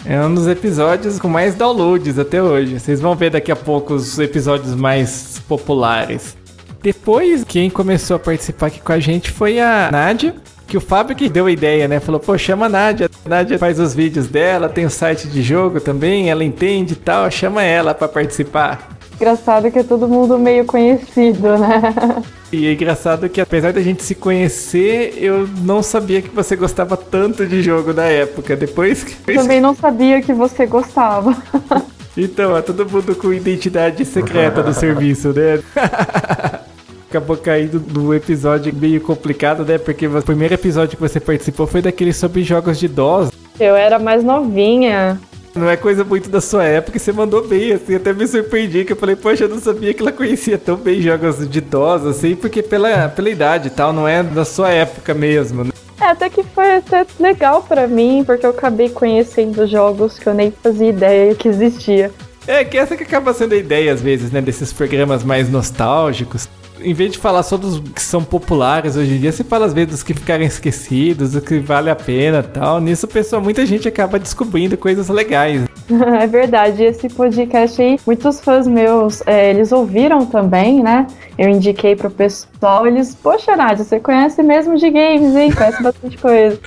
[0.09, 2.79] É um dos episódios com mais downloads até hoje.
[2.79, 6.37] Vocês vão ver daqui a pouco os episódios mais populares.
[6.81, 10.37] Depois, quem começou a participar aqui com a gente foi a Nádia,
[10.69, 11.99] que o Fábio que deu a ideia, né?
[11.99, 13.11] Falou, pô, chama a Nádia.
[13.25, 16.97] A Nádia faz os vídeos dela, tem o site de jogo também, ela entende e
[16.97, 18.96] tal, chama ela para participar.
[19.17, 22.23] Engraçado que é todo mundo meio conhecido, né?
[22.53, 26.97] E é engraçado que apesar da gente se conhecer, eu não sabia que você gostava
[26.97, 28.55] tanto de jogo da época.
[28.55, 29.17] Depois que.
[29.33, 31.35] Eu também não sabia que você gostava.
[32.19, 35.63] Então, é todo mundo com identidade secreta do serviço, né?
[37.11, 39.77] Acabou caindo no episódio meio complicado, né?
[39.77, 43.31] Porque o primeiro episódio que você participou foi daquele sobre jogos de DOS.
[43.61, 45.21] Eu era mais novinha.
[45.57, 48.85] Não é coisa muito da sua época e você mandou bem, assim, até me surpreendi,
[48.85, 52.05] que eu falei, poxa, eu não sabia que ela conhecia tão bem jogos de DOS,
[52.05, 55.71] assim, porque pela, pela idade e tal, não é da sua época mesmo, né?
[55.99, 60.35] É, até que foi até legal pra mim, porque eu acabei conhecendo jogos que eu
[60.35, 62.12] nem fazia ideia que existia.
[62.47, 66.47] É, que essa que acaba sendo a ideia, às vezes, né, desses programas mais nostálgicos.
[66.81, 69.73] Em vez de falar só dos que são populares hoje em dia, você fala às
[69.73, 72.81] vezes dos que ficaram esquecidos, do que vale a pena tal.
[72.81, 75.65] Nisso, pessoal, muita gente acaba descobrindo coisas legais.
[76.21, 81.07] é verdade, esse podcast aí, muitos fãs meus, é, eles ouviram também, né?
[81.39, 85.53] Eu indiquei pro pessoal, eles, poxa, Nádia, você conhece mesmo de games, hein?
[85.53, 86.59] Conhece bastante coisa.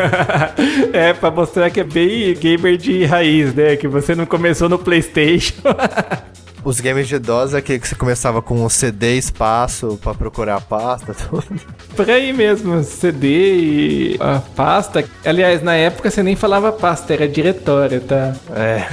[0.92, 3.76] é, pra mostrar que é bem gamer de raiz, né?
[3.76, 5.54] Que você não começou no PlayStation.
[6.64, 10.56] Os games de DOS é aquele que você começava com um CD espaço pra procurar
[10.56, 11.60] a pasta, tudo.
[11.94, 15.04] Por aí mesmo, CD e a pasta.
[15.24, 18.34] Aliás, na época você nem falava pasta, era diretório, tá?
[18.54, 18.86] É.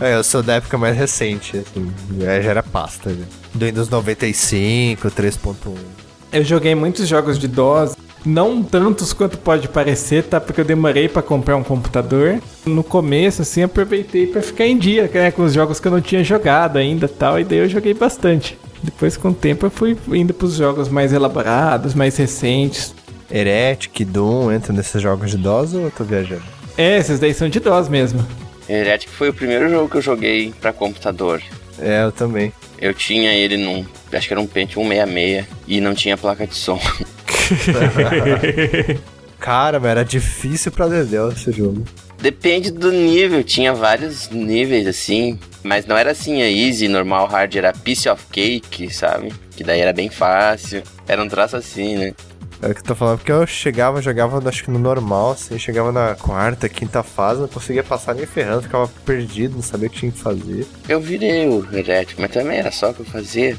[0.00, 1.92] é, eu sou da época mais recente, assim.
[2.18, 3.24] Já era pasta, né?
[3.54, 5.54] Do Windows 95, 3.1.
[6.30, 7.96] Eu joguei muitos jogos de DOS,
[8.28, 10.38] não tantos quanto pode parecer, tá?
[10.38, 12.40] Porque eu demorei para comprar um computador.
[12.66, 15.30] No começo, assim, aproveitei para ficar em dia, né?
[15.30, 18.58] Com os jogos que eu não tinha jogado ainda tal, e daí eu joguei bastante.
[18.82, 22.94] Depois, com o tempo, eu fui indo pros jogos mais elaborados, mais recentes.
[23.30, 26.42] Heretic, Doom, entra nesses jogos de DOS ou eu tô viajando?
[26.76, 28.24] É, esses daí são de DOS mesmo.
[28.68, 31.42] Heretic foi o primeiro jogo que eu joguei para computador.
[31.78, 32.52] É, eu também.
[32.78, 33.84] Eu tinha ele num.
[34.12, 36.80] Acho que era um Pentium 166 e não tinha placa de som.
[39.38, 41.84] Cara, mas era difícil pra Dedéu esse jogo.
[42.20, 47.54] Depende do nível, tinha vários níveis assim, mas não era assim, a easy, normal, hard,
[47.54, 49.32] era piece of cake, sabe?
[49.56, 52.12] Que daí era bem fácil, era um traço assim, né?
[52.60, 55.56] É o que eu tô falando, porque eu chegava, jogava acho que no normal, assim,
[55.58, 59.90] chegava na quarta, quinta fase, não conseguia passar nem ferrando, ficava perdido, não sabia o
[59.90, 60.66] que tinha que fazer.
[60.88, 63.56] Eu virei o Heretic, mas também era só o que eu fazia.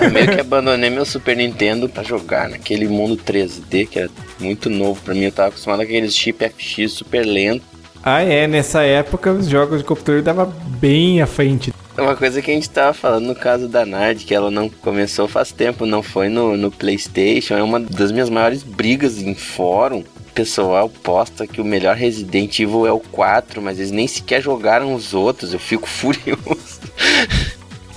[0.00, 4.68] Eu meio que abandonei meu Super Nintendo pra jogar naquele mundo 3D, que era muito
[4.68, 5.24] novo pra mim.
[5.24, 7.64] Eu tava acostumado com aqueles chip FX super lento.
[8.02, 11.72] Ah, é, nessa época os jogos de computador davam bem à frente.
[11.98, 15.26] Uma coisa que a gente tava falando no caso da Nard, que ela não começou
[15.26, 20.00] faz tempo, não foi no, no PlayStation, é uma das minhas maiores brigas em fórum.
[20.00, 24.42] O pessoal posta que o melhor Resident Evil é o 4, mas eles nem sequer
[24.42, 26.80] jogaram os outros, eu fico furioso.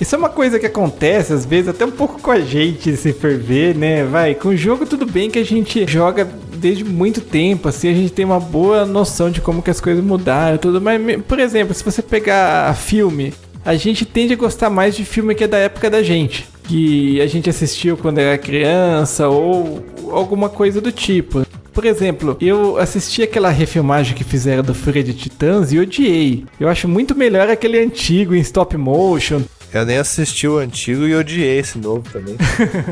[0.00, 3.12] Isso é uma coisa que acontece, às vezes, até um pouco com a gente, se
[3.12, 4.02] for ver, né?
[4.02, 7.94] Vai, com o jogo tudo bem que a gente joga desde muito tempo, assim, a
[7.94, 11.74] gente tem uma boa noção de como que as coisas mudaram tudo, mas, por exemplo,
[11.74, 15.58] se você pegar filme, a gente tende a gostar mais de filme que é da
[15.58, 16.48] época da gente.
[16.64, 21.44] Que a gente assistiu quando era criança ou alguma coisa do tipo.
[21.72, 26.44] Por exemplo, eu assisti aquela refilmagem que fizeram do Fúria de Titãs e odiei.
[26.58, 29.42] Eu acho muito melhor aquele antigo em stop motion.
[29.72, 32.36] Eu nem assisti o antigo e odiei esse novo também.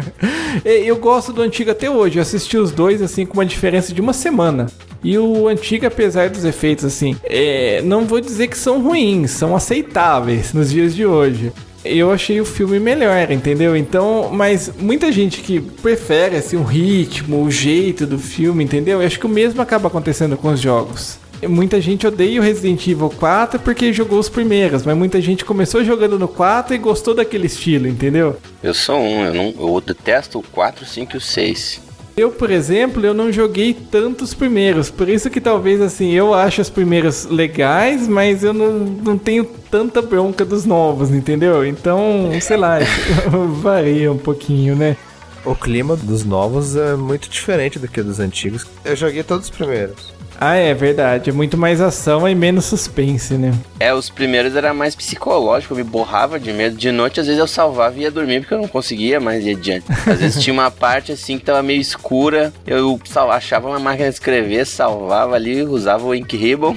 [0.65, 2.19] eu gosto do antigo até hoje.
[2.19, 4.67] Eu assisti os dois assim com uma diferença de uma semana.
[5.03, 9.55] E o antigo, apesar dos efeitos, assim, é, não vou dizer que são ruins, são
[9.55, 11.53] aceitáveis nos dias de hoje.
[11.85, 13.77] Eu achei o filme melhor, entendeu?
[13.77, 19.01] Então, mas muita gente que prefere assim, o ritmo, o jeito do filme, entendeu?
[19.01, 21.19] Eu acho que o mesmo acaba acontecendo com os jogos.
[21.47, 25.85] Muita gente odeia o Resident Evil 4 porque jogou os primeiros, mas muita gente começou
[25.85, 28.37] jogando no 4 e gostou daquele estilo, entendeu?
[28.63, 31.89] Eu sou um, eu, não, eu detesto o 4, 5 e o 6.
[32.17, 36.61] Eu, por exemplo, eu não joguei tantos primeiros, por isso que talvez assim, eu acho
[36.61, 41.65] os primeiros legais, mas eu não, não tenho tanta bronca dos novos, entendeu?
[41.65, 42.79] Então, sei lá,
[43.63, 44.97] varia um pouquinho, né?
[45.45, 48.67] O clima dos novos é muito diferente do que dos antigos.
[48.85, 50.18] Eu joguei todos os primeiros.
[50.41, 51.31] Ah, é verdade.
[51.31, 53.53] É muito mais ação e menos suspense, né?
[53.81, 56.77] É, os primeiros era mais psicológico, eu me borrava de medo.
[56.77, 59.57] De noite, às vezes, eu salvava e ia dormir porque eu não conseguia mais ir
[59.57, 59.87] adiante.
[60.07, 64.15] Às vezes tinha uma parte assim que tava meio escura, eu achava uma máquina de
[64.15, 66.77] escrever, salvava ali, usava o Ink Ribbon,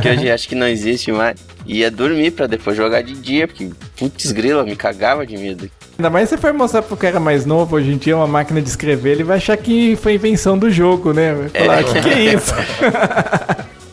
[0.00, 1.38] que hoje acho que não existe mais.
[1.66, 5.70] Ia dormir para depois jogar de dia, porque putz grila, me cagava de medo.
[6.00, 8.62] Ainda mais se você for mostrar pro cara mais novo, hoje em dia, uma máquina
[8.62, 11.34] de escrever, ele vai achar que foi invenção do jogo, né?
[11.34, 11.84] Vai falar, o é.
[11.84, 12.54] que, que é isso?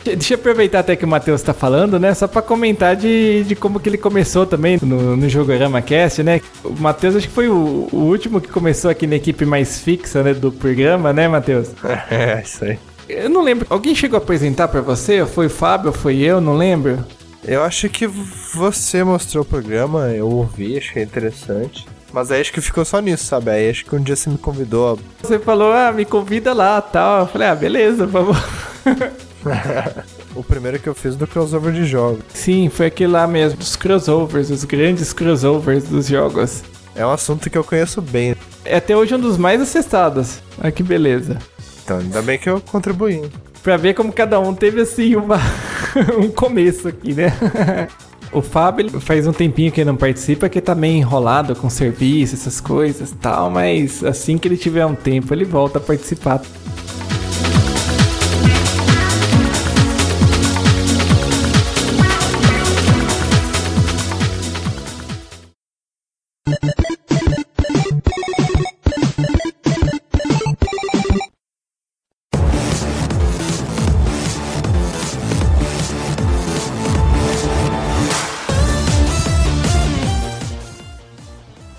[0.02, 2.14] Deixa eu aproveitar até que o Matheus tá falando, né?
[2.14, 6.40] Só pra comentar de, de como que ele começou também no, no Jogorama Cast, né?
[6.64, 10.22] O Matheus acho que foi o, o, último que começou aqui na equipe mais fixa,
[10.22, 10.32] né?
[10.32, 11.72] Do programa, né, Matheus?
[12.10, 12.78] É, isso aí.
[13.06, 13.66] Eu não lembro.
[13.68, 15.26] Alguém chegou a apresentar para você?
[15.26, 15.92] Foi o Fábio?
[15.92, 16.40] Foi eu?
[16.40, 17.04] Não lembro.
[17.44, 21.86] Eu acho que você mostrou o programa, eu ouvi, achei interessante.
[22.12, 23.50] Mas aí acho que ficou só nisso, sabe?
[23.50, 24.98] Aí acho que um dia você me convidou.
[25.22, 27.20] Você falou, ah, me convida lá tal.
[27.20, 28.36] Eu falei, ah, beleza, vamos.
[30.34, 32.24] o primeiro que eu fiz do crossover de jogos.
[32.32, 36.62] Sim, foi aquele lá mesmo, dos crossovers, os grandes crossovers dos jogos.
[36.94, 38.34] É um assunto que eu conheço bem.
[38.64, 40.40] É até hoje um dos mais acessados.
[40.60, 41.38] Olha que beleza.
[41.84, 43.30] Então, ainda bem que eu contribuí.
[43.62, 45.38] Pra ver como cada um teve assim uma
[46.18, 47.32] um começo aqui, né?
[48.32, 52.34] O Fábio faz um tempinho que ele não participa, que tá meio enrolado com serviço,
[52.34, 56.42] essas coisas tal, mas assim que ele tiver um tempo, ele volta a participar.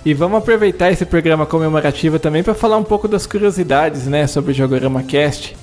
[0.09, 4.51] E vamos aproveitar esse programa comemorativo também para falar um pouco das curiosidades, né, sobre
[4.51, 5.55] o Jogorama Cast.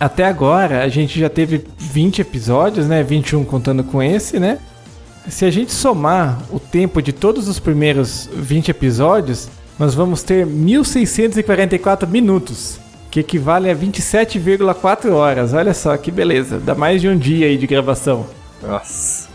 [0.00, 4.58] Até agora a gente já teve 20 episódios, né, 21 contando com esse, né?
[5.28, 10.44] Se a gente somar o tempo de todos os primeiros 20 episódios, nós vamos ter
[10.44, 15.54] 1644 minutos, que equivale a 27,4 horas.
[15.54, 18.26] Olha só que beleza, dá mais de um dia aí de gravação.
[18.60, 19.28] Nossa.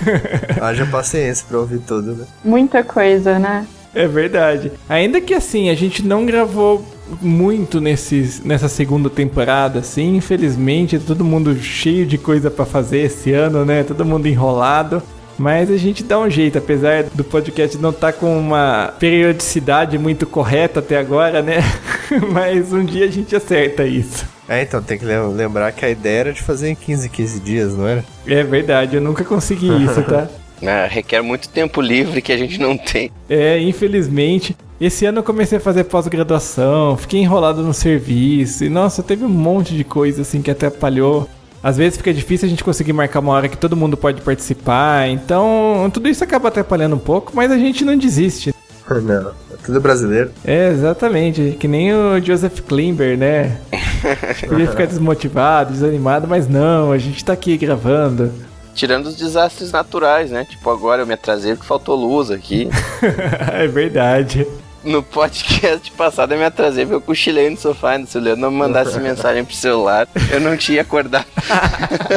[0.58, 2.24] Haja paciência pra ouvir tudo, né?
[2.42, 3.66] Muita coisa, né?
[3.96, 4.70] É verdade.
[4.86, 6.84] Ainda que assim, a gente não gravou
[7.22, 13.32] muito nesses, nessa segunda temporada, assim, infelizmente, todo mundo cheio de coisa para fazer esse
[13.32, 13.82] ano, né?
[13.82, 15.02] Todo mundo enrolado.
[15.38, 19.98] Mas a gente dá um jeito, apesar do podcast não estar tá com uma periodicidade
[19.98, 21.58] muito correta até agora, né?
[22.32, 24.26] Mas um dia a gente acerta isso.
[24.46, 27.74] É, então tem que lembrar que a ideia era de fazer em 15, 15 dias,
[27.74, 28.04] não era?
[28.26, 30.28] É verdade, eu nunca consegui isso, tá?
[30.62, 33.10] É, requer muito tempo livre que a gente não tem.
[33.28, 34.56] É, infelizmente.
[34.80, 39.28] Esse ano eu comecei a fazer pós-graduação, fiquei enrolado no serviço, e nossa, teve um
[39.28, 41.26] monte de coisa assim que atrapalhou.
[41.62, 45.08] Às vezes fica difícil a gente conseguir marcar uma hora que todo mundo pode participar,
[45.08, 48.54] então tudo isso acaba atrapalhando um pouco, mas a gente não desiste.
[48.88, 50.30] Não, é tudo brasileiro.
[50.44, 53.58] É, exatamente, que nem o Joseph Klimber, né?
[54.46, 58.30] Podia ficar desmotivado, desanimado, mas não, a gente tá aqui gravando.
[58.76, 60.44] Tirando os desastres naturais, né?
[60.48, 62.68] Tipo, agora eu me atrasei porque faltou luz aqui.
[63.52, 64.46] é verdade.
[64.84, 67.98] No podcast passado eu me atrasei porque eu cochilei no sofá.
[68.06, 71.24] Se o Leandro não me mandasse mensagem pro celular, eu não tinha acordado.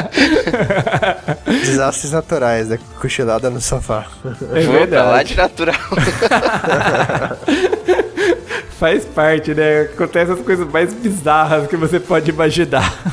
[1.48, 2.78] Desastres naturais, né?
[3.00, 4.06] Cochilada no sofá.
[4.54, 5.08] É Vou verdade.
[5.10, 5.76] lá de natural.
[8.80, 9.82] Faz parte, né?
[9.82, 12.92] Acontece as coisas mais bizarras que você pode imaginar.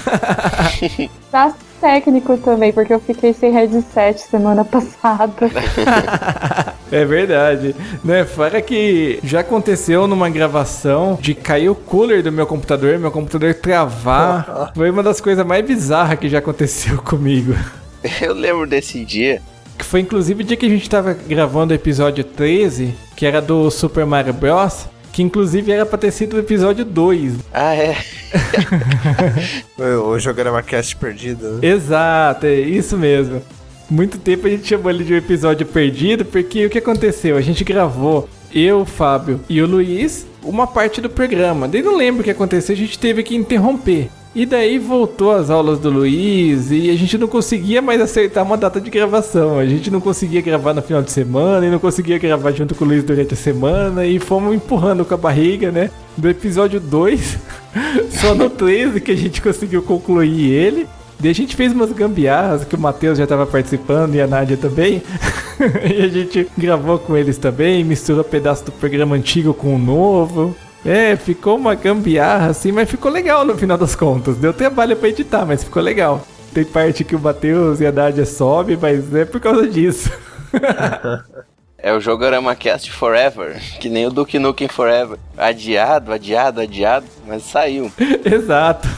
[1.29, 5.51] Tá técnico também, porque eu fiquei sem headset semana passada.
[6.91, 7.75] é verdade.
[8.05, 8.25] Né?
[8.25, 13.55] Fora que já aconteceu numa gravação de cair o cooler do meu computador, meu computador
[13.55, 14.73] travar.
[14.75, 17.55] Foi uma das coisas mais bizarras que já aconteceu comigo.
[18.23, 19.43] Eu lembro desse dia.
[19.77, 23.43] Que foi inclusive o dia que a gente tava gravando o episódio 13, que era
[23.43, 24.87] do Super Mario Bros.
[25.17, 27.37] Que inclusive era pra ter sido o episódio 2.
[27.51, 27.97] Ah, é?
[30.05, 31.53] o Jogorama Cast perdido.
[31.53, 31.69] Né?
[31.69, 33.41] Exato, é isso mesmo.
[33.89, 37.39] Muito tempo a gente chamou ele de um episódio perdido, porque o que aconteceu?
[37.39, 41.67] A gente gravou, eu, o Fábio e o Luiz, uma parte do programa.
[41.67, 44.11] Daí não lembro o que aconteceu, a gente teve que interromper.
[44.37, 48.59] E daí voltou as aulas do Luiz e a gente não conseguia mais acertar uma
[48.59, 49.59] data de gravação.
[49.59, 52.85] A gente não conseguia gravar no final de semana e não conseguia gravar junto com
[52.85, 55.91] o Luiz durante a semana e fomos empurrando com a barriga, né?
[56.19, 57.39] Do episódio 2,
[58.21, 60.87] só no 13 que a gente conseguiu concluir ele.
[61.19, 64.59] Daí a gente fez umas gambiarras que o Matheus já estava participando e a Nádia
[64.59, 65.03] também.
[65.83, 70.55] e a gente gravou com eles também, misturou pedaço do programa antigo com o novo.
[70.87, 74.37] É, ficou uma gambiarra assim, mas ficou legal no final das contas.
[74.37, 76.25] Deu trabalho pra editar, mas ficou legal.
[76.55, 80.11] Tem parte que o Matheus e a Nádia sobe, mas é por causa disso.
[81.79, 85.19] É o Jogorama Cast Forever, que nem o Duke Nukem Forever.
[85.37, 87.93] Adiado, adiado, adiado, mas saiu.
[88.25, 88.89] Exato.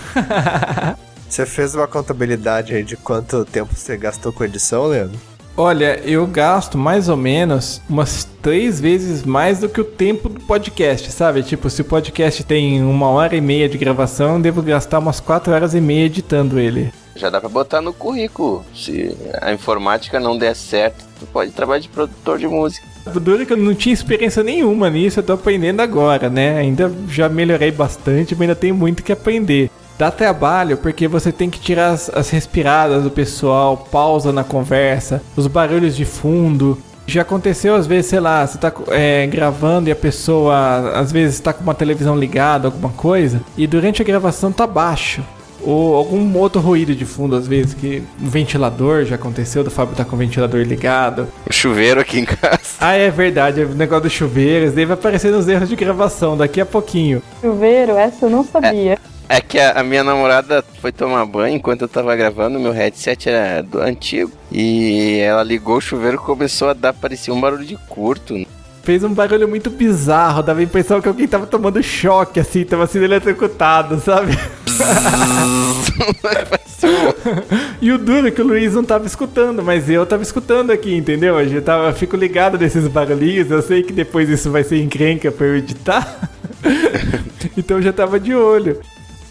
[1.28, 5.18] Você fez uma contabilidade aí de quanto tempo você gastou com edição, Leandro?
[5.60, 10.38] Olha, eu gasto mais ou menos umas três vezes mais do que o tempo do
[10.38, 11.42] podcast, sabe?
[11.42, 15.18] Tipo, se o podcast tem uma hora e meia de gravação, eu devo gastar umas
[15.18, 16.92] quatro horas e meia editando ele.
[17.16, 18.64] Já dá pra botar no currículo.
[18.72, 22.86] Se a informática não der certo, tu pode trabalhar de produtor de música.
[23.20, 26.56] Duro que eu não tinha experiência nenhuma nisso, eu tô aprendendo agora, né?
[26.56, 29.72] Ainda já melhorei bastante, mas ainda tenho muito que aprender.
[29.98, 35.20] Dá trabalho porque você tem que tirar as, as respiradas do pessoal, pausa na conversa,
[35.36, 36.78] os barulhos de fundo.
[37.04, 41.40] Já aconteceu às vezes, sei lá, você tá é, gravando e a pessoa às vezes
[41.40, 45.20] tá com uma televisão ligada, alguma coisa, e durante a gravação tá baixo.
[45.60, 49.96] Ou algum outro ruído de fundo, às vezes, que um ventilador já aconteceu, do Fábio
[49.96, 51.26] tá com o ventilador ligado.
[51.50, 52.60] O chuveiro aqui em casa.
[52.80, 56.36] Ah, é verdade, o negócio do chuveiro, isso daí vai aparecer nos erros de gravação
[56.36, 57.20] daqui a pouquinho.
[57.40, 58.92] Chuveiro, essa eu não sabia.
[58.92, 63.28] É que a, a, minha namorada foi tomar banho enquanto eu tava gravando, meu headset
[63.28, 64.32] era do antigo.
[64.50, 68.34] E ela ligou o chuveiro e começou a dar, parecia um barulho de curto.
[68.82, 72.86] Fez um barulho muito bizarro, dava a impressão que alguém tava tomando choque, assim, tava
[72.86, 74.32] sendo eletrocutado, sabe?
[77.82, 80.94] e o duro é que o Luiz não tava escutando, mas eu tava escutando aqui,
[80.94, 81.38] entendeu?
[81.38, 85.30] Eu, tava, eu fico ligado nesses barulhinhos, eu sei que depois isso vai ser encrenca
[85.30, 86.30] pra eu editar.
[87.58, 88.80] então eu já tava de olho.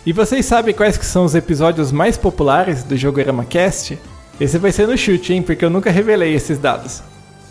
[0.08, 4.00] E vocês sabem quais que são os episódios mais populares do Jogorama Cast?
[4.39, 5.41] Esse vai ser no chute, hein?
[5.41, 7.04] Porque eu nunca revelei esses dados.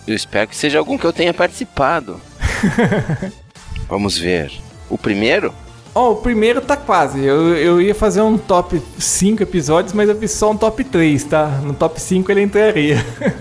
[0.09, 2.19] Eu espero que seja algum que eu tenha participado.
[3.87, 4.51] Vamos ver.
[4.89, 5.53] O primeiro?
[5.95, 7.23] Oh, o primeiro tá quase.
[7.23, 11.25] Eu, eu ia fazer um top 5 episódios, mas eu fiz só um top 3,
[11.25, 11.49] tá?
[11.63, 13.05] No top 5 ele entraria.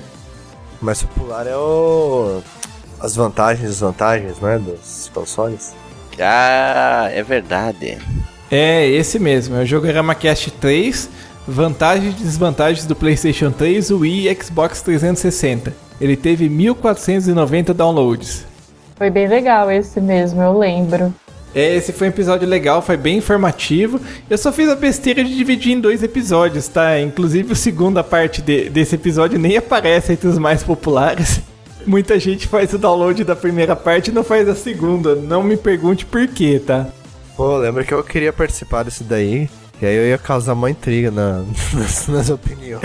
[0.81, 2.41] mais popular é o.
[2.99, 4.59] As vantagens e desvantagens, né?
[4.59, 5.73] Dos consoles.
[6.19, 7.97] Ah, é verdade.
[8.49, 11.09] É, esse mesmo, é o Jogorama Cast 3,
[11.47, 15.73] vantagens e desvantagens do PlayStation 3, Wii e Xbox 360.
[15.99, 18.45] Ele teve 1490 downloads.
[18.95, 21.13] Foi bem legal esse mesmo, eu lembro.
[21.53, 23.99] É, esse foi um episódio legal, foi bem informativo.
[24.29, 26.99] Eu só fiz a besteira de dividir em dois episódios, tá?
[26.99, 31.39] Inclusive a segunda parte de, desse episódio nem aparece entre os mais populares.
[31.87, 35.15] Muita gente faz o download da primeira parte e não faz a segunda.
[35.15, 36.87] Não me pergunte por quê, tá?
[37.35, 39.49] Pô, lembra que eu queria participar desse daí.
[39.81, 41.43] E aí eu ia causar uma intriga na,
[41.73, 42.81] nas, nas opiniões.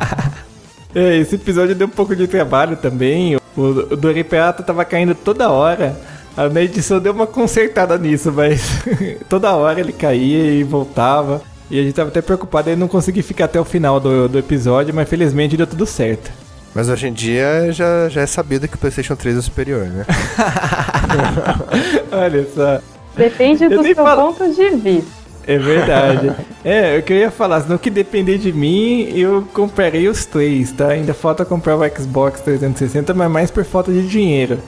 [0.94, 3.36] é, esse episódio deu um pouco de trabalho também.
[3.36, 5.98] O, o Doripeata tava caindo toda hora.
[6.36, 8.60] A na edição deu uma consertada nisso, mas
[9.28, 11.40] toda hora ele caía e voltava.
[11.70, 14.38] E a gente tava até preocupado em não conseguir ficar até o final do, do
[14.38, 16.30] episódio, mas felizmente deu tudo certo.
[16.74, 20.04] Mas hoje em dia já, já é sabido que o PlayStation 3 é superior, né?
[22.12, 22.93] Olha só.
[23.16, 24.32] Depende do seu falo...
[24.32, 25.24] ponto de vista.
[25.46, 26.32] É verdade.
[26.64, 30.24] é, o que eu ia falar, se não que depender de mim, eu comprarei os
[30.24, 30.88] três, tá?
[30.88, 34.58] Ainda falta comprar o Xbox 360, mas mais por falta de dinheiro.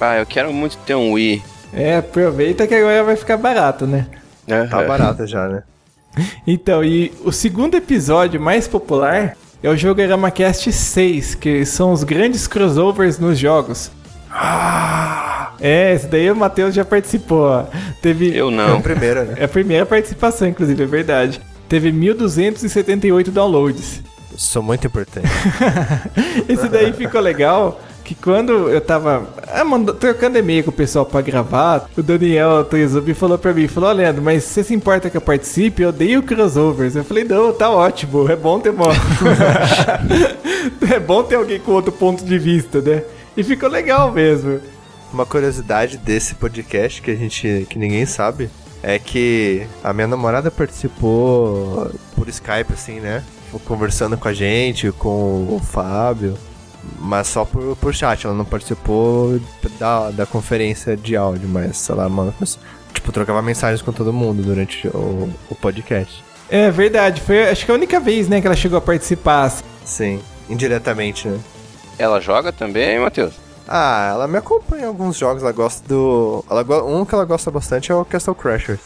[0.00, 1.42] Ah, eu quero muito ter um Wii.
[1.72, 4.06] É, aproveita que agora vai ficar barato, né?
[4.46, 4.68] Uhum.
[4.68, 5.62] Tá barato já, né?
[6.46, 12.02] Então, e o segundo episódio mais popular é o Jogorama Cast 6, que são os
[12.02, 13.90] grandes crossovers nos jogos.
[14.30, 15.52] Ah!
[15.60, 17.68] É, esse daí o Matheus já participou.
[18.00, 18.36] Teve...
[18.36, 18.76] Eu não.
[18.76, 19.34] É a primeira, né?
[19.38, 21.40] É a primeira participação, inclusive, é verdade.
[21.68, 24.02] Teve 1.278 downloads.
[24.36, 25.26] Sou muito importante.
[26.48, 31.04] esse daí ficou legal, que quando eu tava ah, mando, trocando e-mail com o pessoal
[31.04, 35.10] pra gravar, o Daniel Trezubi falou pra mim, falou, oh, Leandro, mas você se importa
[35.10, 35.82] que eu participe?
[35.82, 36.94] Eu odeio crossovers.
[36.94, 38.86] Eu falei, não, tá ótimo, é bom ter uma...
[40.94, 43.02] é bom ter alguém com outro ponto de vista, né?
[43.38, 44.60] E ficou legal mesmo.
[45.12, 47.68] Uma curiosidade desse podcast que a gente.
[47.70, 48.50] que ninguém sabe
[48.82, 53.22] é que a minha namorada participou por Skype, assim, né?
[53.64, 56.36] Conversando com a gente, com o Fábio.
[56.98, 59.40] Mas só por, por chat, ela não participou
[59.78, 62.34] da, da conferência de áudio, mas sei lá, mano.
[62.92, 66.24] Tipo, trocava mensagens com todo mundo durante o, o podcast.
[66.50, 69.52] É verdade, foi acho que a única vez, né, que ela chegou a participar.
[69.84, 70.18] Sim,
[70.50, 71.38] indiretamente, né?
[71.98, 73.34] Ela joga também, Matheus?
[73.66, 76.44] Ah, ela me acompanha em alguns jogos, ela gosta do...
[76.48, 76.76] Ela go...
[76.86, 78.80] Um que ela gosta bastante é o Castle Crashers.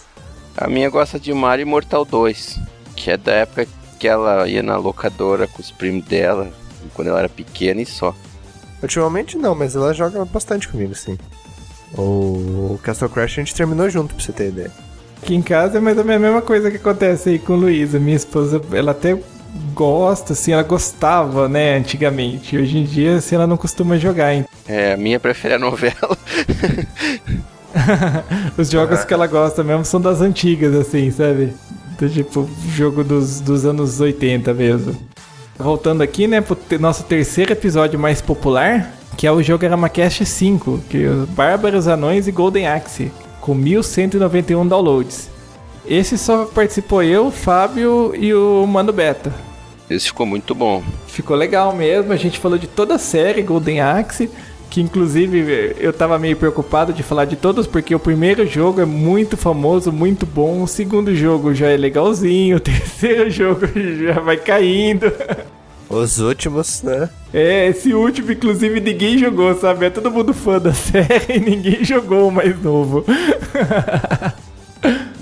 [0.57, 2.59] A minha gosta de Mario Mortal 2,
[2.97, 3.67] que é da época
[3.99, 6.51] que ela ia na locadora com os primos dela,
[6.95, 8.15] quando ela era pequena e só.
[8.83, 11.17] Ultimamente não, mas ela joga bastante comigo, sim.
[11.97, 14.73] O Castle Crash a gente terminou junto, pra você ter ideia.
[15.23, 18.01] Aqui em casa é mais ou menos a mesma coisa que acontece aí com Luísa.
[18.01, 19.17] Minha esposa, ela até
[19.75, 22.57] gosta, assim, ela gostava, né, antigamente.
[22.57, 24.33] Hoje em dia, assim, ela não costuma jogar.
[24.35, 24.45] Hein?
[24.69, 26.17] É, a minha prefere a novela.
[28.57, 31.53] Os jogos que ela gosta mesmo são das antigas, assim, sabe?
[31.99, 34.97] Do, tipo, jogo dos, dos anos 80 mesmo.
[35.59, 40.25] Voltando aqui, né, pro te- nosso terceiro episódio mais popular, que é o jogo Aramacast
[40.25, 45.29] 5, que é os Bárbaros Anões e Golden Axe, com 1191 downloads.
[45.87, 49.33] Esse só participou eu, o Fábio e o Mano Beta.
[49.91, 50.83] Esse ficou muito bom.
[51.07, 54.31] Ficou legal mesmo, a gente falou de toda a série Golden Axe,
[54.71, 58.87] que inclusive eu tava meio preocupado de falar de todos, porque o primeiro jogo é
[58.87, 63.67] muito famoso, muito bom, o segundo jogo já é legalzinho, o terceiro jogo
[64.03, 65.13] já vai caindo.
[65.91, 67.11] Os últimos, né?
[67.35, 69.85] É, esse último, inclusive, ninguém jogou, sabe?
[69.85, 73.05] É todo mundo fã da série e ninguém jogou o mais novo.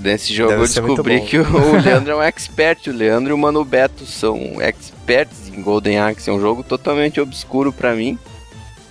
[0.02, 2.88] Nesse jogo Deve eu descobri que o, o Leandro é um expert.
[2.88, 6.30] O Leandro e o Mano Beto são experts em Golden Axe.
[6.30, 8.18] É um jogo totalmente obscuro pra mim.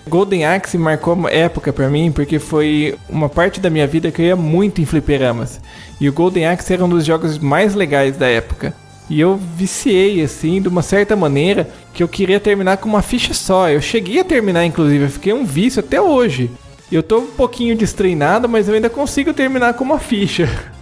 [0.07, 4.21] Golden Axe marcou uma época pra mim porque foi uma parte da minha vida que
[4.21, 5.59] eu ia muito em fliperamas.
[5.99, 8.73] E o Golden Axe era um dos jogos mais legais da época.
[9.09, 13.33] E eu viciei assim, de uma certa maneira, que eu queria terminar com uma ficha
[13.33, 13.67] só.
[13.67, 16.51] Eu cheguei a terminar, inclusive, eu fiquei um vício até hoje.
[16.91, 20.47] Eu tô um pouquinho destreinado, mas eu ainda consigo terminar com uma ficha.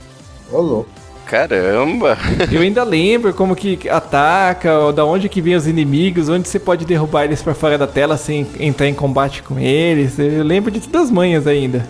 [0.51, 0.89] Ô, louco.
[1.25, 2.17] Caramba!
[2.49, 6.57] Eu ainda lembro como que ataca, ou da onde que vem os inimigos, onde você
[6.57, 10.17] pode derrubar eles pra fora da tela sem entrar em combate com eles.
[10.17, 11.85] Eu lembro de todas as manhas ainda.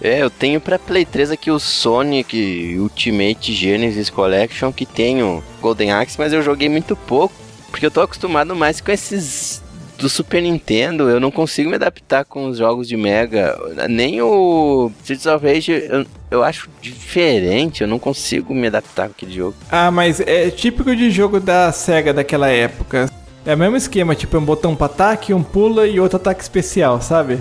[0.00, 5.42] É, eu tenho pra Play 3 aqui o Sonic Ultimate Genesis Collection, que tem o
[5.60, 7.34] Golden Axe, mas eu joguei muito pouco,
[7.70, 9.62] porque eu tô acostumado mais com esses
[9.98, 13.56] do Super Nintendo, eu não consigo me adaptar com os jogos de Mega,
[13.88, 19.12] nem o Streets of Rage eu, eu acho diferente, eu não consigo me adaptar com
[19.12, 19.54] aquele jogo.
[19.70, 23.10] Ah, mas é típico de jogo da SEGA daquela época.
[23.44, 27.00] É o mesmo esquema, tipo, um botão pra ataque, um pula e outro ataque especial,
[27.00, 27.40] sabe?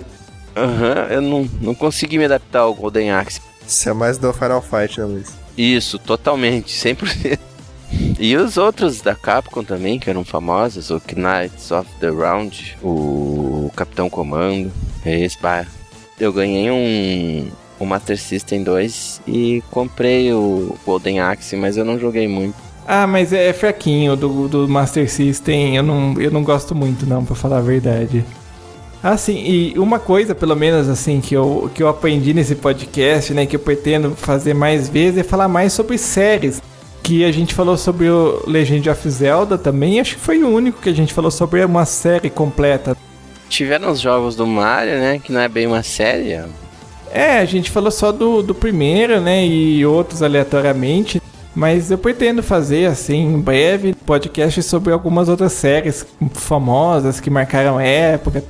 [0.55, 3.41] Aham, eu não, não consegui me adaptar ao Golden Axe.
[3.67, 5.33] Isso é mais do Final Fight, né, Luiz?
[5.57, 7.39] Isso, totalmente, 100%.
[8.19, 13.71] E os outros da Capcom também, que eram famosos, o Knights of the Round, o
[13.75, 14.71] Capitão Comando,
[15.05, 15.65] esse, pá.
[16.19, 21.99] Eu ganhei um, um Master System 2 e comprei o Golden Axe, mas eu não
[21.99, 22.55] joguei muito.
[22.87, 27.25] Ah, mas é fraquinho do, do Master System, eu não, eu não gosto muito não,
[27.25, 28.23] pra falar a verdade.
[29.03, 33.33] Ah, sim, e uma coisa, pelo menos, assim, que eu, que eu aprendi nesse podcast,
[33.33, 36.61] né, que eu pretendo fazer mais vezes, é falar mais sobre séries.
[37.05, 40.81] Que a gente falou sobre o Legend of Zelda também, acho que foi o único
[40.81, 42.97] que a gente falou sobre uma série completa.
[43.47, 46.31] Tiveram os jogos do Mario, né, que não é bem uma série.
[47.11, 51.21] é- a gente falou só do, do primeiro, né, e outros aleatoriamente.
[51.53, 57.77] Mas eu pretendo fazer, assim, em breve, podcast sobre algumas outras séries famosas que marcaram
[57.77, 58.43] a época.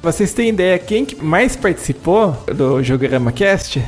[0.00, 3.82] Vocês têm ideia quem que mais participou do Jogorama Cast?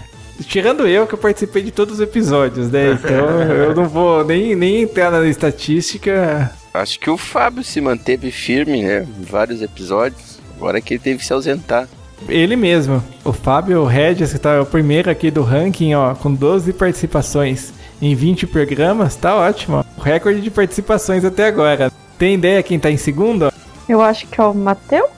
[0.46, 2.92] Tirando eu, que eu participei de todos os episódios, né?
[2.92, 6.50] Então eu não vou nem, nem entrar na estatística.
[6.72, 10.38] Acho que o Fábio se manteve firme, né, em vários episódios.
[10.56, 11.88] Agora que ele teve que se ausentar.
[12.28, 16.72] Ele mesmo, o Fábio Regis, que tá o primeiro aqui do ranking, ó, com 12
[16.74, 19.78] participações em 20 programas, tá ótimo.
[19.78, 19.84] ó.
[19.98, 21.90] O recorde de participações até agora.
[22.18, 23.46] Tem ideia quem tá em segundo?
[23.46, 23.50] ó?
[23.88, 25.08] Eu acho que é o Mateu.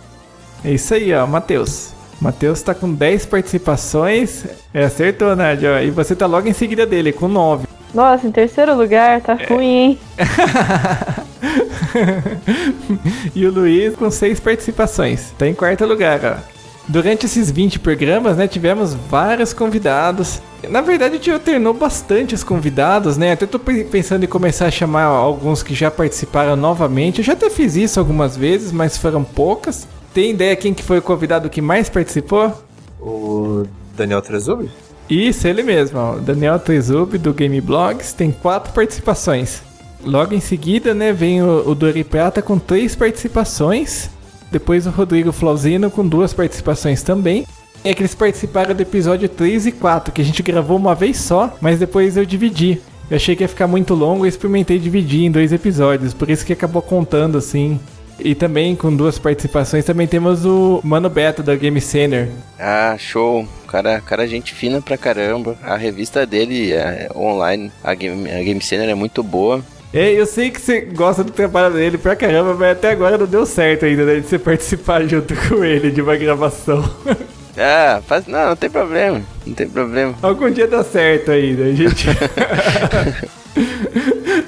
[0.65, 1.91] É isso aí, ó, Matheus.
[2.23, 4.45] Matheus tá com 10 participações.
[4.73, 5.73] É, acertou, Nádia.
[5.75, 5.79] ó.
[5.81, 7.67] E você tá logo em seguida dele, com 9.
[7.93, 9.99] Nossa, em terceiro lugar, tá ruim, hein?
[13.35, 15.33] e o Luiz com 6 participações.
[15.37, 16.53] Tá em quarto lugar, ó.
[16.89, 20.41] Durante esses 20 programas, né, tivemos vários convidados.
[20.69, 23.33] Na verdade, a gente alternou bastante os convidados, né?
[23.33, 27.19] Até tô pe- pensando em começar a chamar alguns que já participaram novamente.
[27.19, 29.87] Eu já até fiz isso algumas vezes, mas foram poucas.
[30.15, 32.53] Tem ideia quem que foi o convidado que mais participou?
[33.01, 33.65] O
[33.97, 34.71] Daniel Trezubi?
[35.09, 36.17] Isso, ele mesmo, ó.
[36.17, 39.63] Daniel Trezub do Game Blogs tem quatro participações.
[40.05, 44.11] Logo em seguida, né, vem o, o Dori Prata com três participações.
[44.51, 47.47] Depois o Rodrigo Flauzino com duas participações também.
[47.85, 51.17] É que eles participaram do episódio 3 e 4, que a gente gravou uma vez
[51.17, 52.81] só, mas depois eu dividi.
[53.11, 56.47] Eu achei que ia ficar muito longo e experimentei dividir em dois episódios, por isso
[56.47, 57.81] que acabou contando assim.
[58.25, 62.29] E também com duas participações também temos o Mano Beto da Game Center.
[62.59, 63.47] Ah, show.
[63.67, 65.57] Cara, cara, gente fina pra caramba.
[65.63, 69.63] A revista dele é online, a Game, a Game Center é muito boa.
[69.93, 73.27] Ei, eu sei que você gosta do trabalho dele pra caramba, mas até agora não
[73.27, 76.83] deu certo ainda, né, de você participar junto com ele de uma gravação.
[77.57, 80.15] Ah, faz, não, não tem problema, não tem problema.
[80.23, 82.09] Algum dia dá certo ainda, a gente.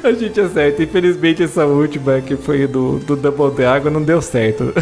[0.03, 0.83] a gente acerta.
[0.83, 4.73] Infelizmente, essa última, que foi do, do Double Dragon, não deu certo.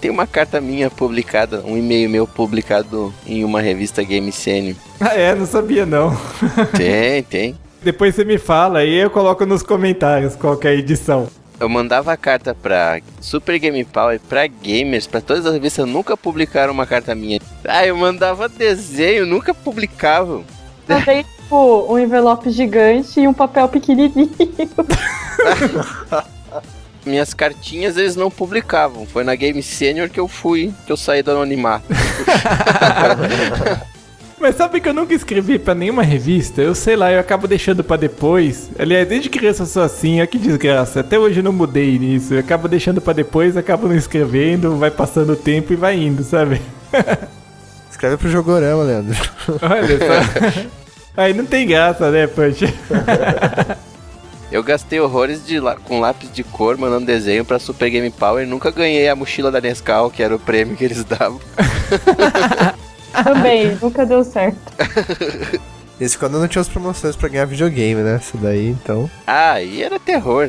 [0.00, 4.32] Tem uma carta minha publicada, um e-mail meu publicado em uma revista Game.
[5.00, 5.34] Ah, é?
[5.34, 6.16] Não sabia não.
[6.76, 7.56] Tem, tem.
[7.82, 11.28] Depois você me fala aí eu coloco nos comentários qual é a edição.
[11.60, 16.16] Eu mandava a carta pra Super Game Power, pra gamers, pra todas as revistas, nunca
[16.16, 17.40] publicaram uma carta minha.
[17.64, 20.44] Ah, eu mandava desenho, nunca publicavam.
[20.86, 24.30] Também, tipo, um envelope gigante e um papel pequenininho.
[27.04, 29.04] Minhas cartinhas eles não publicavam.
[29.06, 31.86] Foi na Game Senior que eu fui, que eu saí do anonimato.
[34.40, 36.62] Mas sabe que eu nunca escrevi pra nenhuma revista?
[36.62, 38.70] Eu sei lá, eu acabo deixando pra depois.
[38.78, 41.00] Aliás, desde criança eu sou assim, olha que desgraça.
[41.00, 42.34] Até hoje eu não mudei nisso.
[42.34, 46.22] Eu acabo deixando pra depois, acabo não escrevendo, vai passando o tempo e vai indo,
[46.22, 46.60] sabe?
[47.90, 49.18] Escreve pro Jogorama, Leandro.
[49.60, 50.62] Olha só.
[51.16, 52.64] Aí não tem graça, né, Punch?
[54.52, 58.46] Eu gastei horrores de lá- com lápis de cor mandando desenho pra Super Game Power
[58.46, 61.38] e nunca ganhei a mochila da Nescau, que era o prêmio que eles davam.
[63.12, 64.58] Também, nunca deu certo.
[66.00, 68.20] Esse quando não tinha as promoções pra ganhar videogame, né?
[68.22, 69.10] Isso daí, então.
[69.26, 70.48] Ah, aí era terror.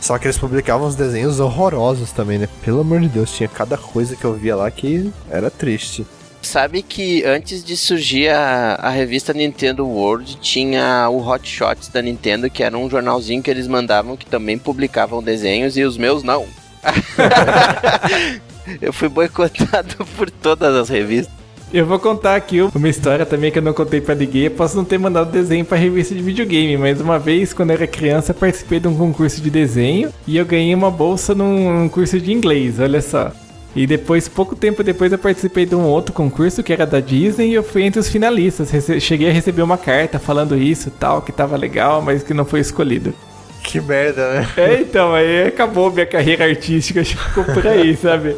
[0.00, 2.48] Só que eles publicavam uns desenhos horrorosos também, né?
[2.64, 6.06] Pelo amor de Deus, tinha cada coisa que eu via lá que era triste.
[6.40, 12.00] Sabe que antes de surgir a, a revista Nintendo World, tinha o Hot Shots da
[12.00, 16.22] Nintendo, que era um jornalzinho que eles mandavam que também publicavam desenhos e os meus
[16.22, 16.46] não.
[18.80, 21.37] eu fui boicotado por todas as revistas.
[21.72, 24.44] Eu vou contar aqui uma história também que eu não contei pra ninguém.
[24.44, 27.76] Eu posso não ter mandado desenho pra revista de videogame, mas uma vez, quando eu
[27.76, 31.80] era criança, eu participei de um concurso de desenho e eu ganhei uma bolsa num,
[31.80, 33.32] num curso de inglês, olha só.
[33.76, 37.50] E depois, pouco tempo depois, eu participei de um outro concurso que era da Disney
[37.50, 38.70] e eu fui entre os finalistas.
[38.70, 42.46] Rece- cheguei a receber uma carta falando isso tal, que tava legal, mas que não
[42.46, 43.12] foi escolhido.
[43.62, 44.48] Que merda, né?
[44.56, 48.34] É, então, aí acabou minha carreira artística, ficou por aí, sabe?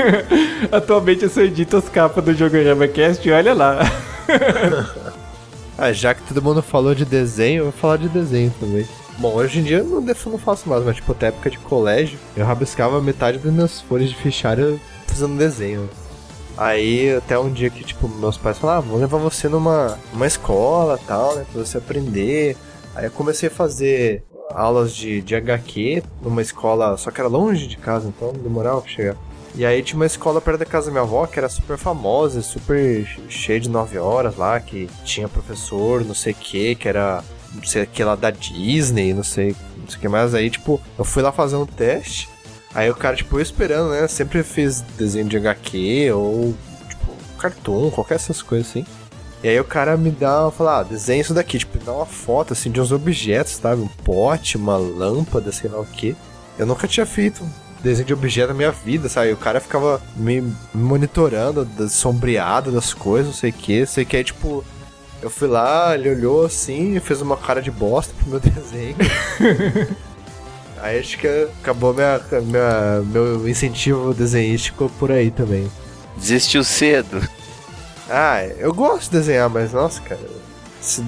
[0.72, 3.78] Atualmente eu sou edito as capas do Jogorama Cast e olha lá.
[5.78, 8.88] Ah, já que todo mundo falou de desenho, eu vou falar de desenho também.
[9.18, 11.58] Bom, hoje em dia eu não, def- não faço mais, mas tipo, até época de
[11.58, 15.86] colégio, eu rabiscava metade das minhas folhas de fichário fazendo desenho.
[16.56, 20.26] Aí até um dia que, tipo, meus pais falaram, ah, vou levar você numa, numa
[20.26, 22.56] escola tal, né, pra você aprender.
[22.94, 24.24] Aí eu comecei a fazer
[24.54, 28.90] aulas de, de HQ numa escola, só que era longe de casa, então demorava pra
[28.90, 29.16] chegar.
[29.56, 32.42] E aí tinha uma escola perto da casa da minha avó que era super famosa,
[32.42, 37.24] super cheia de 9 horas lá, que tinha professor, não sei o que, que era
[37.54, 40.34] não sei o que lá da Disney, não sei, não sei o que mais.
[40.34, 42.28] Aí, tipo, eu fui lá fazer um teste.
[42.74, 44.06] Aí o cara, tipo, eu esperando, né?
[44.06, 46.54] Sempre fiz desenho de HQ ou,
[46.88, 48.84] tipo, cartoon, qualquer essas coisas assim.
[49.42, 52.52] E aí o cara me dá, fala, ah, desenha isso daqui, tipo, dá uma foto,
[52.52, 53.80] assim, de uns objetos, sabe?
[53.80, 56.14] Um pote, uma lâmpada, sei lá o que.
[56.58, 57.42] Eu nunca tinha feito
[57.82, 59.32] desenho de objeto na minha vida, sabe?
[59.32, 60.42] O cara ficava me
[60.74, 63.86] monitorando, sombreado das coisas, não sei o que.
[63.86, 64.64] Sei que aí, tipo,
[65.22, 68.96] eu fui lá, ele olhou assim e fez uma cara de bosta pro meu desenho.
[70.78, 71.26] aí acho que
[71.60, 75.70] acabou minha, minha, meu incentivo desenhístico por aí também.
[76.16, 77.20] Desistiu cedo.
[78.08, 80.20] Ah, eu gosto de desenhar, mas nossa, cara.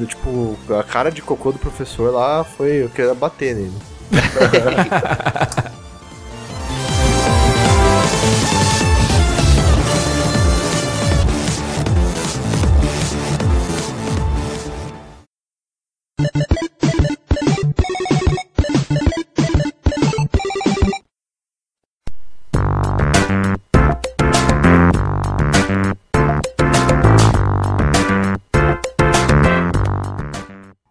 [0.06, 2.82] tipo, a cara de cocô do professor lá foi.
[2.84, 3.72] Eu queria bater nele.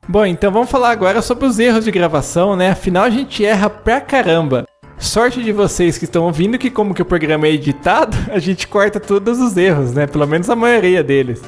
[0.10, 2.70] Bom, então vamos falar agora sobre os erros de gravação, né?
[2.70, 4.66] Afinal, a gente erra pra caramba.
[4.98, 8.70] Sorte de vocês que estão ouvindo que como que o programa é editado, a gente
[8.70, 10.08] corta todos os erros, né?
[10.08, 11.42] Pelo menos a maioria deles.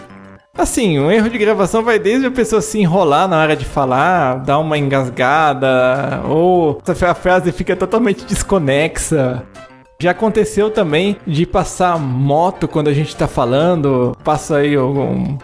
[0.58, 4.40] Assim, um erro de gravação vai desde a pessoa se enrolar na hora de falar,
[4.40, 9.42] dar uma engasgada, ou a frase fica totalmente desconexa.
[10.02, 15.38] Já aconteceu também de passar moto quando a gente tá falando, passa aí algum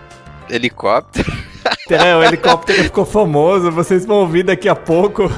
[0.49, 1.32] Helicóptero.
[1.89, 5.29] É, o helicóptero ficou famoso, vocês vão ouvir daqui a pouco.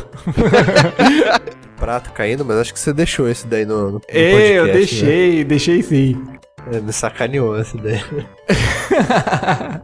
[1.76, 5.44] Prato caindo, mas acho que você deixou esse daí no, no Ei, eu podcast, deixei,
[5.44, 6.16] deixei sim.
[6.16, 6.38] Né?
[6.78, 8.02] Ele sacaneou esse daí.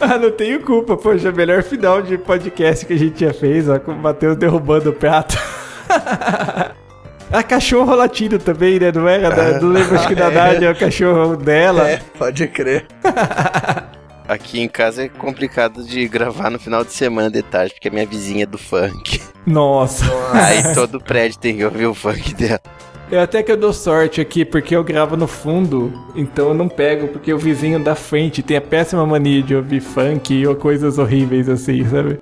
[0.00, 3.78] ah, não tenho culpa, poxa, melhor final de podcast que a gente já fez, ó,
[3.80, 5.36] com o Matheus derrubando o prato.
[7.32, 8.92] A cachorro latindo também, né?
[8.92, 9.28] Não era?
[9.30, 10.30] Da, não lembro, acho que da É.
[10.30, 11.88] Nádia é o cachorro dela.
[11.88, 12.86] É, pode crer.
[14.26, 17.90] Aqui em casa é complicado de gravar no final de semana de tarde, porque a
[17.90, 19.20] minha vizinha é do funk.
[19.46, 20.04] Nossa.
[20.32, 22.60] Aí todo prédio tem que ouvir o funk dela.
[23.10, 26.68] Eu até que eu dou sorte aqui, porque eu gravo no fundo, então eu não
[26.68, 30.96] pego, porque o vizinho da frente tem a péssima mania de ouvir funk ou coisas
[30.96, 32.18] horríveis assim, sabe?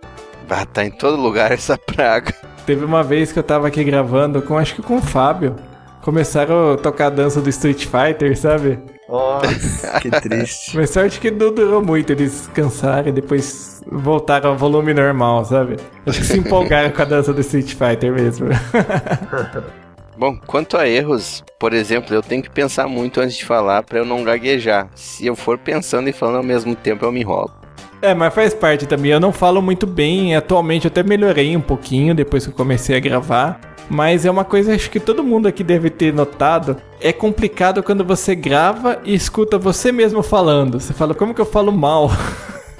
[0.50, 2.34] Ah, tá em todo lugar essa praga.
[2.66, 5.54] Teve uma vez que eu tava aqui gravando com, acho que com o Fábio.
[6.02, 8.78] Começaram a tocar a dança do Street Fighter, sabe?
[9.12, 10.74] Nossa, que triste.
[10.74, 15.76] Mas sorte que não durou muito, eles cansaram e depois voltaram ao volume normal, sabe?
[16.06, 18.48] Acho que se empolgaram com a dança do Street Fighter mesmo.
[20.16, 23.98] Bom, quanto a erros, por exemplo, eu tenho que pensar muito antes de falar pra
[23.98, 24.88] eu não gaguejar.
[24.94, 27.50] Se eu for pensando e falando ao mesmo tempo, eu me enrolo.
[28.00, 29.12] É, mas faz parte também.
[29.12, 30.34] Eu não falo muito bem.
[30.34, 33.60] Atualmente eu até melhorei um pouquinho depois que eu comecei a gravar.
[33.92, 36.78] Mas é uma coisa acho que todo mundo aqui deve ter notado.
[36.98, 40.80] É complicado quando você grava e escuta você mesmo falando.
[40.80, 42.08] Você fala, como que eu falo mal?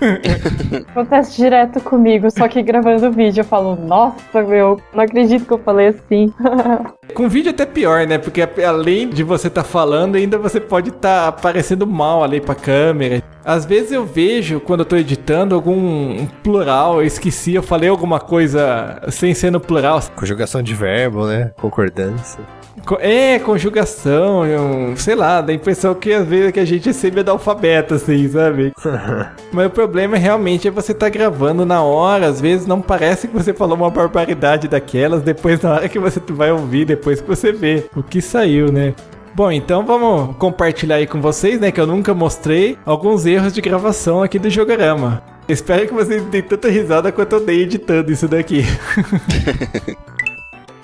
[0.89, 5.59] Acontece direto comigo, só que gravando vídeo eu falo, nossa, meu, não acredito que eu
[5.59, 6.33] falei assim.
[7.15, 8.19] Com vídeo é até pior, né?
[8.19, 13.23] Porque além de você estar falando, ainda você pode estar aparecendo mal ali pra câmera.
[13.45, 18.21] Às vezes eu vejo, quando eu tô editando, algum plural, eu esqueci, eu falei alguma
[18.21, 20.01] coisa sem ser no plural.
[20.15, 21.51] Conjugação de verbo, né?
[21.61, 22.41] Concordância.
[22.87, 26.89] Co- É, conjugação, eu- sei lá, dá a impressão que às vezes que a gente
[26.89, 28.73] é semi-analfabeto, assim, sabe?
[29.53, 33.35] Mas o problema realmente é você tá gravando na hora, às vezes não parece que
[33.35, 37.51] você falou uma barbaridade daquelas, depois na hora que você vai ouvir, depois que você
[37.51, 38.95] vê o que saiu, né?
[39.35, 43.61] Bom, então vamos compartilhar aí com vocês, né, que eu nunca mostrei, alguns erros de
[43.61, 45.21] gravação aqui do Jogorama.
[45.49, 48.63] Espero que vocês deem tanta risada quanto eu dei editando isso daqui.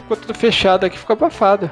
[0.03, 1.71] ficou tudo fechado aqui, ficou abafado.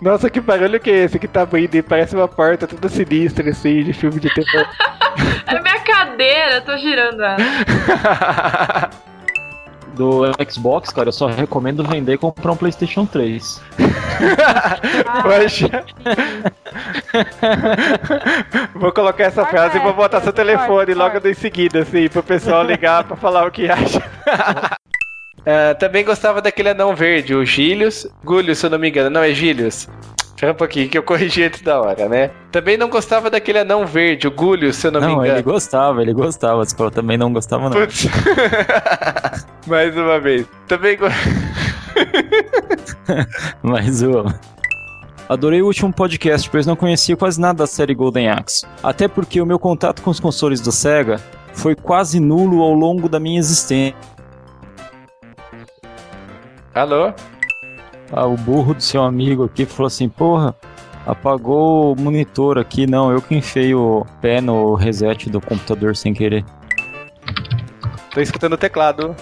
[0.00, 1.82] Nossa, que barulho que é esse que tá abrindo?
[1.82, 4.66] Parece uma porta toda sinistra, assim, de filme de terror.
[5.46, 7.36] É minha cadeira, tô girando ela.
[9.96, 13.62] Do Xbox, cara, eu só recomendo vender e comprar um PlayStation 3.
[15.22, 15.84] Poxa.
[18.74, 22.62] vou colocar essa frase e vou botar seu telefone logo em seguida, assim, pro pessoal
[22.62, 24.02] ligar pra falar o que acha.
[25.46, 28.06] É, também gostava daquele anão verde, o Gilius.
[28.22, 29.08] Gúlius, se eu não me engano.
[29.08, 29.88] Não, é Gilius.
[30.42, 32.30] Um pouquinho que eu corrigi antes da hora, né?
[32.52, 35.28] Também não gostava daquele anão verde, o Gúlius, se eu não, me Não, engano.
[35.32, 36.62] ele gostava, ele gostava.
[36.62, 37.80] Você falou, também não gostava, não.
[37.80, 38.06] Putz.
[39.66, 40.46] Mais uma vez.
[40.68, 40.98] Também.
[43.62, 44.26] Mas eu.
[45.28, 48.66] Adorei o último podcast, pois não conhecia quase nada da série Golden Axe.
[48.82, 51.18] Até porque o meu contato com os consoles do Sega
[51.54, 53.96] foi quase nulo ao longo da minha existência.
[56.74, 57.14] Alô?
[58.12, 60.54] Ah, o burro do seu amigo aqui falou assim: porra,
[61.06, 62.86] apagou o monitor aqui.
[62.86, 66.44] Não, eu que enfiei o pé no reset do computador sem querer.
[68.12, 69.14] Tô escutando o teclado.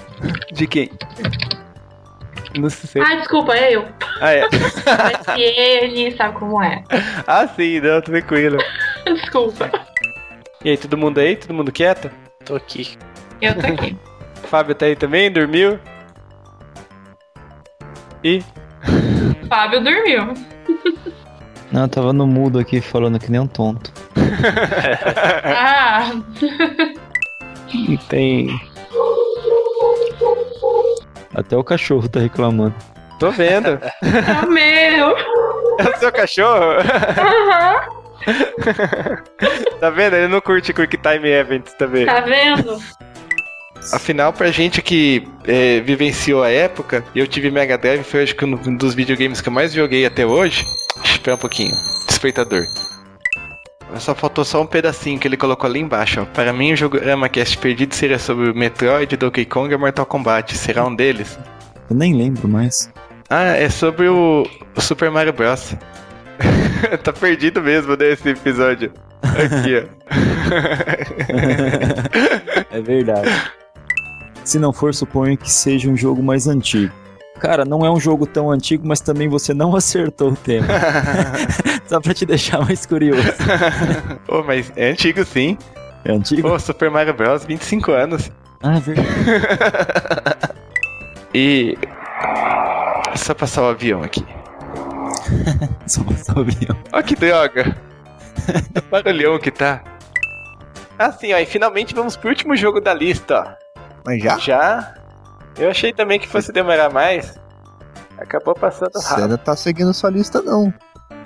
[0.53, 0.91] De quem?
[2.59, 3.03] Não sei.
[3.03, 3.85] Ai, desculpa, é eu.
[4.21, 4.43] Ah, é.
[4.43, 6.85] Mas que ele sabe como é.
[7.27, 8.59] Ah, sim, não, tranquilo.
[9.05, 9.71] Desculpa.
[10.65, 11.37] E aí, todo mundo aí?
[11.37, 12.11] Todo mundo quieto?
[12.45, 12.97] Tô aqui.
[13.41, 13.97] Eu tô aqui.
[14.49, 15.31] Fábio tá aí também?
[15.31, 15.81] Dormiu?
[18.23, 18.43] E?
[19.49, 20.35] Fábio dormiu.
[21.73, 23.93] Não, eu tava no mudo aqui falando que nem um tonto.
[25.45, 26.11] Ah,
[28.09, 28.61] Tem.
[31.35, 32.75] Até o cachorro tá reclamando.
[33.19, 33.69] Tô vendo.
[34.03, 35.17] é o meu.
[35.79, 36.73] É o seu cachorro?
[37.19, 37.81] Aham.
[39.81, 40.15] tá vendo?
[40.17, 42.07] Ele não curte Quick Time Events também.
[42.07, 42.79] Tá vendo?
[43.93, 48.45] Afinal, pra gente que é, vivenciou a época, eu tive Mega Drive, foi acho que
[48.45, 50.67] um dos videogames que eu mais joguei até hoje.
[51.05, 51.75] Espera um pouquinho.
[52.07, 52.67] Despertador.
[53.99, 56.21] Só faltou só um pedacinho que ele colocou ali embaixo.
[56.21, 56.25] Ó.
[56.25, 56.99] Para mim, o jogo
[57.31, 60.57] Cast perdido seria sobre o Metroid, Donkey Kong e Mortal Kombat.
[60.57, 61.39] Será um deles?
[61.89, 62.91] Eu nem lembro mais.
[63.31, 65.75] Ah, é sobre o, o Super Mario Bros.
[67.03, 68.93] tá perdido mesmo nesse episódio.
[69.23, 69.85] Aqui, ó.
[72.75, 73.31] É verdade.
[74.45, 76.93] Se não for, suponho que seja um jogo mais antigo.
[77.39, 80.67] Cara, não é um jogo tão antigo, mas também você não acertou o tema.
[81.87, 83.23] Só pra te deixar mais curioso.
[84.29, 85.59] Ô, mas é antigo sim.
[86.05, 86.49] É antigo?
[86.49, 87.45] Pô, Super Mario Bros.
[87.45, 88.31] 25 anos.
[88.63, 89.09] Ah, é verdade.
[91.35, 91.77] E.
[93.17, 94.25] Só passar o avião aqui.
[95.87, 96.77] Só passar o avião.
[96.93, 97.77] Ó que droga!
[98.75, 99.83] Que barulhão que tá.
[100.99, 103.59] Assim, ó, e finalmente vamos pro último jogo da lista,
[104.05, 104.39] Mas já?
[104.39, 104.95] Já?
[105.59, 107.39] Eu achei também que fosse demorar mais.
[108.19, 109.29] Acabou passando Você rápido.
[109.29, 110.73] não tá seguindo sua lista, não.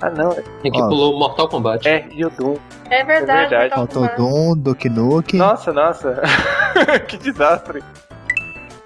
[0.01, 0.33] Ah, não.
[0.61, 0.87] Tem que Ó.
[0.87, 1.87] pulou o Mortal Kombat.
[1.87, 2.55] É, e o Doom.
[2.89, 3.49] É verdade.
[3.49, 3.75] verdade.
[3.75, 4.17] Mortal Kombat.
[4.17, 5.39] Doom, Duke Nukem.
[5.39, 6.21] Nossa, nossa.
[7.07, 7.83] que desastre.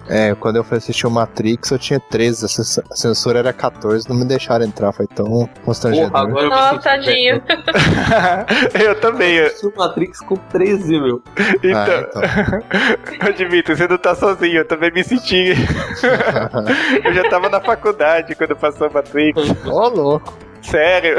[0.08, 3.52] É, quando eu fui assistir o Matrix, eu tinha 13, a cens- a censura era
[3.54, 6.10] 14, não me deixaram entrar, foi tão constrangedor.
[6.10, 7.42] Porra, agora eu Nossa, tadinho.
[8.84, 9.34] eu também.
[9.36, 11.22] eu- O Matrix com 13, meu.
[11.62, 12.22] Então, Ah, então.
[13.20, 15.54] eu admito, você não tá sozinho, eu também me senti.
[17.04, 19.40] eu já tava na faculdade quando passou a Matrix.
[19.66, 20.34] Ô, louco.
[20.60, 21.16] Sério.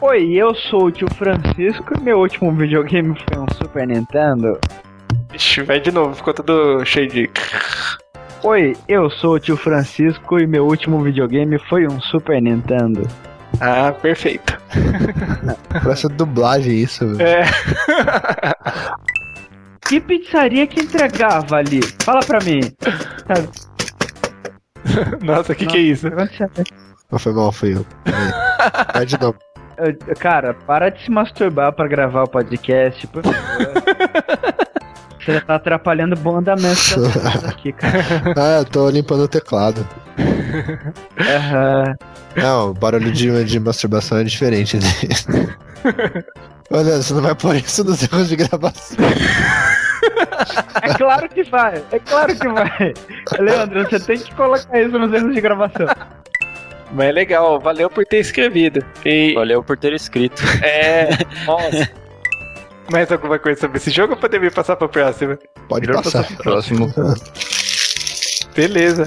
[0.00, 4.58] Oi, eu sou o tio Francisco e meu último videogame foi um Super Nintendo.
[5.32, 7.30] Ixi, vai de novo, ficou tudo cheio de.
[8.42, 13.06] Oi, eu sou o tio Francisco e meu último videogame foi um Super Nintendo.
[13.60, 14.58] Ah, perfeito.
[15.82, 17.28] Parece dublagem isso, velho.
[17.28, 17.44] É.
[19.86, 21.80] Que pizzaria que entregava ali?
[22.02, 22.60] Fala pra mim.
[23.26, 23.48] Sabe?
[25.24, 26.08] Nossa, o que, que é isso?
[27.10, 27.86] Não foi mal, foi eu.
[28.92, 29.38] Vai de novo.
[30.18, 33.38] Cara, para de se masturbar pra gravar o podcast, por favor.
[35.28, 38.02] Você já tá atrapalhando o bom andamento das aqui, cara.
[38.34, 39.86] Ah, eu tô limpando o teclado.
[41.20, 41.94] Aham.
[42.34, 44.78] Não, o barulho de, de masturbação é diferente.
[44.78, 45.54] Né?
[46.72, 48.96] Olha, você não vai pôr isso nos erros de gravação.
[50.80, 52.94] É claro que vai, é claro que vai.
[53.38, 55.88] Leandro, você tem que colocar isso nos erros de gravação.
[56.90, 58.82] Mas é legal, valeu por ter escrevido.
[59.04, 60.42] E Valeu por ter escrito.
[60.62, 61.10] é.
[61.44, 62.07] Nossa.
[62.90, 65.38] Mais alguma coisa sobre esse jogo ou podemos passar pra próxima?
[65.68, 66.22] Pode Melhor passar.
[66.22, 66.92] passar pro próximo.
[68.54, 69.06] Beleza.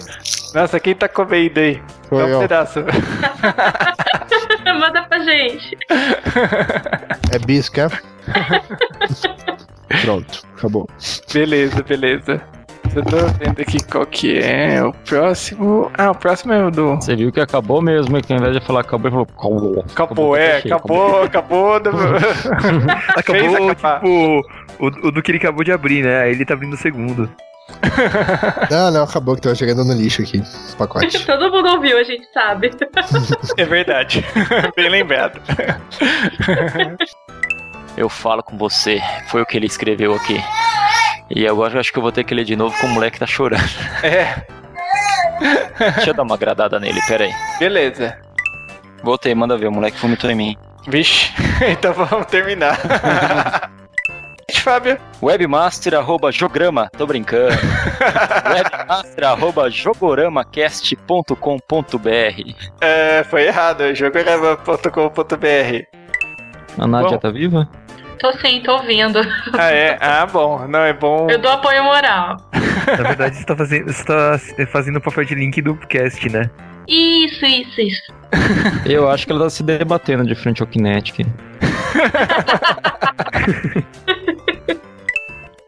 [0.54, 1.76] Nossa, quem tá comendo aí?
[1.76, 2.40] Dá Foi um eu.
[2.40, 2.80] pedaço.
[4.80, 5.78] Manda pra gente.
[7.34, 7.90] É bis, quer?
[10.04, 10.88] Pronto, acabou.
[11.34, 12.42] Beleza, beleza.
[12.96, 15.89] Eu tô vendo aqui qual que é o próximo.
[15.98, 16.96] Ah, o próximo é o do.
[16.96, 19.86] Você viu que acabou mesmo, que ao invés de falar acabou, ele falou acabou.
[19.92, 21.80] Acabou, é, acabou, acabou.
[21.80, 21.89] do-
[23.16, 24.46] Acabou, tipo,
[24.80, 26.22] o, o do que ele acabou de abrir, né?
[26.24, 27.30] Aí ele tá abrindo o segundo.
[28.70, 30.39] Não, não, acabou que tava chegando no lixo aqui.
[30.39, 31.20] Esse pacote.
[31.26, 32.70] Todo mundo ouviu, a gente sabe.
[33.58, 34.26] É verdade.
[34.76, 35.39] Bem lembrado.
[37.96, 39.00] Eu falo com você.
[39.28, 40.42] Foi o que ele escreveu aqui.
[41.36, 43.20] E agora eu acho que eu vou ter que ler de novo com o moleque
[43.20, 43.64] tá chorando.
[44.04, 44.36] É,
[45.96, 47.34] Deixa eu dar uma agradada nele, pera aí.
[47.60, 48.18] beleza.
[49.04, 50.58] Voltei, manda ver, o moleque vomitou em mim.
[50.88, 51.32] Vixe,
[51.68, 52.78] então vamos terminar.
[54.62, 55.00] Fábio.
[55.24, 57.56] Webmaster arroba jograma, tô brincando.
[58.48, 65.86] Webmaster arroba jogoramacast.com.br É, foi errado, jogorama.com.br.
[66.78, 67.18] A Nádia Bom.
[67.18, 67.68] tá viva?
[68.22, 69.19] Tô sim, tô ouvindo.
[69.57, 69.97] Ah, é?
[69.99, 70.67] Ah, bom.
[70.67, 71.28] Não, é bom.
[71.28, 72.38] Eu dou apoio moral.
[72.86, 74.39] Na verdade, você tá fazendo, você tá
[74.72, 76.47] fazendo o papel de link do cast, né?
[76.88, 78.13] Isso, isso, isso.
[78.86, 81.26] Eu acho que ela tá se debatendo de frente ao Kinetic.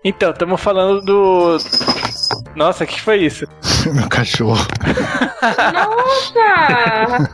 [0.06, 1.58] Então, estamos falando do.
[2.58, 3.48] Nossa, o que foi isso?
[3.94, 4.68] Meu cachorro.
[5.74, 7.30] Nossa!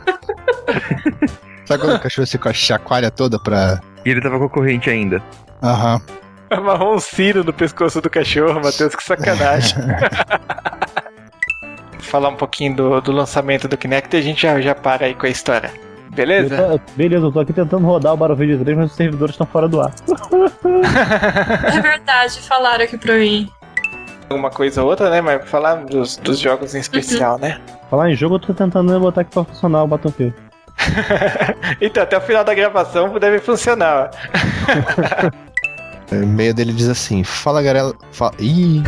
[1.64, 3.80] Sabe quando o cachorro se chacoalha toda pra.
[4.04, 5.22] E ele tava com a corrente ainda.
[5.62, 6.00] Aham.
[6.50, 9.76] Amarrou um sino no pescoço do cachorro, Matheus, que sacanagem.
[12.00, 15.14] Falar um pouquinho do, do lançamento do Kinect e a gente já, já para aí
[15.14, 15.70] com a história.
[16.10, 16.80] Beleza?
[16.96, 19.80] beleza, eu tô aqui tentando rodar o Battlefield 3, mas os servidores estão fora do
[19.80, 19.92] ar.
[21.72, 23.48] É verdade, falaram aqui pra eu ir.
[24.28, 25.20] Alguma coisa ou outra, né?
[25.20, 27.60] Mas falar dos, dos jogos em especial, né?
[27.88, 30.34] Falar em jogo, eu tô tentando botar aqui pra funcionar o Battlefield.
[31.80, 34.10] então, até o final da gravação deve funcionar.
[36.12, 37.92] O e-mail dele diz assim: Fala galera.
[38.10, 38.32] Fa...
[38.40, 38.82] Ih!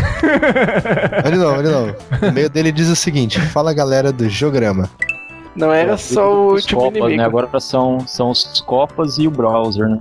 [1.24, 1.96] olha não, olha não.
[2.20, 4.90] O e-mail dele diz o seguinte: Fala galera do Jograma.
[5.54, 7.18] Não era só o último copas, inimigo.
[7.18, 7.24] né?
[7.24, 10.00] Agora são, são os copas e o browser, né?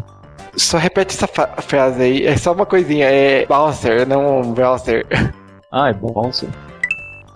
[0.55, 2.25] Só repete essa frase aí.
[2.25, 3.05] É só uma coisinha.
[3.05, 5.05] É Bowser, não browser.
[5.71, 6.49] Ah, é browser.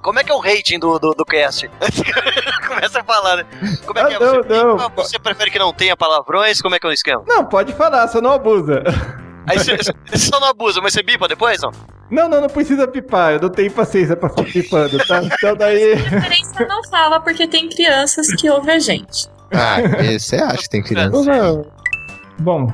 [0.05, 1.67] Como é que é o rating do, do, do cast?
[2.67, 3.45] Começa a falar, né?
[3.87, 4.15] Como é que é?
[4.17, 4.89] Ah, não, você, não.
[4.95, 6.61] você prefere que não tenha palavrões?
[6.61, 7.23] Como é que é o esquema?
[7.27, 8.83] Não, pode falar, só não abusa.
[9.47, 11.71] Aí você você só não abusa, mas você bipa depois, não?
[12.11, 13.33] Não, não, não precisa pipar.
[13.33, 15.23] Eu não tenho paciência pra ficar pipando, tá?
[15.25, 15.99] Então daí.
[15.99, 19.27] Preferência não fala porque tem crianças que ouvem a gente.
[19.51, 19.77] Ah,
[20.19, 21.65] você acha que tem criança?
[22.37, 22.71] Bom,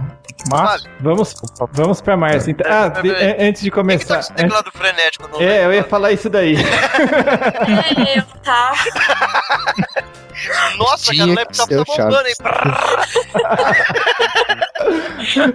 [0.49, 0.87] Março?
[0.99, 1.33] Vamos,
[1.71, 2.49] vamos pra março.
[2.49, 4.19] Então, ah, de- É, é, antes de começar.
[4.19, 6.55] Esse teclado frenético no É, eu ia falar isso daí.
[6.57, 8.73] É, eu, tá?
[10.77, 12.33] Nossa, cara, o laptop que ser tá bombando, hein?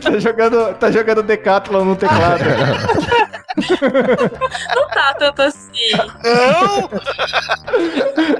[0.00, 2.44] tá jogando, tá jogando Decathlon no teclado.
[4.76, 5.90] Não tá tanto assim.
[6.22, 6.88] Não!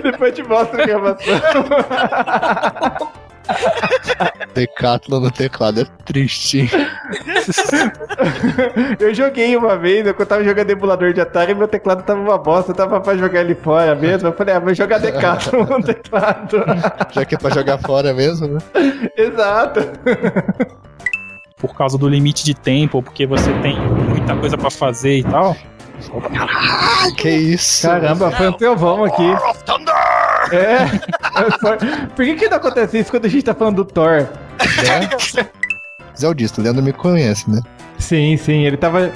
[0.03, 1.27] Depois te mostro a gravação.
[4.55, 6.71] Decathlon no teclado é triste.
[8.99, 12.39] Eu joguei uma vez, eu tava jogando emulador de Atari e meu teclado tava uma
[12.39, 14.29] bosta, eu tava pra jogar ele fora mesmo.
[14.29, 16.65] Eu falei, ah, vou jogar Decathlon no teclado.
[17.13, 18.59] Já que é pra jogar fora mesmo, né?
[19.17, 19.81] Exato.
[21.59, 25.25] Por causa do limite de tempo, ou porque você tem muita coisa pra fazer e
[25.25, 25.57] tal.
[27.17, 27.87] Que isso?
[27.87, 29.27] Caramba, foi um trovão aqui.
[30.53, 30.87] É.
[32.15, 34.27] Por que que não acontece isso quando a gente tá falando do Thor?
[36.19, 37.61] Zeldista, o Leandro me conhece, né?
[37.99, 39.13] Sim, sim, ele tava.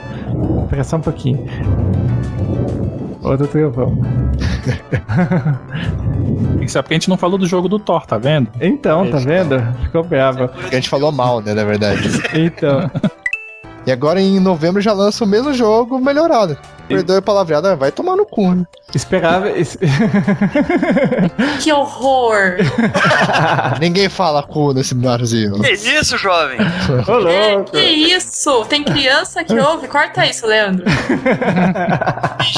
[0.68, 1.46] Pera só um pouquinho.
[3.22, 3.98] Outro trovão.
[6.60, 8.50] Isso é porque a gente não falou do jogo do Thor, tá vendo?
[8.60, 9.60] Então, tá vendo?
[9.84, 10.48] Ficou bravo.
[10.48, 12.08] Porque a gente falou mal, né, na verdade.
[12.34, 12.90] Então.
[13.86, 16.56] E agora em novembro já lança o mesmo jogo melhorado.
[16.86, 18.64] Perdoe a palavreada, vai tomar no cu, né?
[18.94, 19.48] Esperava.
[19.50, 19.78] es-
[21.62, 22.56] Que horror!
[23.80, 25.52] Ninguém fala cu nesse Brasil.
[25.60, 26.58] Que isso, jovem?
[27.08, 28.64] Ô, É, que isso?
[28.66, 29.86] Tem criança que ouve?
[29.88, 30.84] Corta isso, Leandro.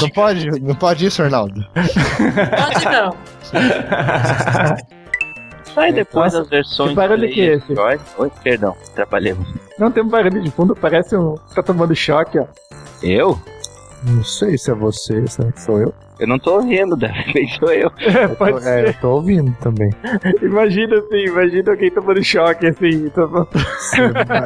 [0.01, 1.63] Não pode, não pode isso, Arnaldo.
[1.73, 3.15] Pode não.
[5.73, 6.89] Sai depois Nossa, das versões.
[6.89, 7.71] que barulho que é esse?
[7.71, 8.01] Android.
[8.17, 9.35] Oi, perdão, atrapalhei.
[9.79, 11.35] Não tem um barulho de fundo, parece um.
[11.55, 12.45] Tá tomando choque, ó.
[13.01, 13.39] Eu?
[14.05, 15.93] Não sei se é você, se sou eu.
[16.19, 17.91] Eu não tô ouvindo, de repente sou eu.
[17.99, 18.87] É, pode ser.
[18.87, 19.89] eu tô ouvindo também.
[20.41, 23.09] Imagina assim, imagina alguém tomando choque assim.
[23.09, 23.47] Tomando...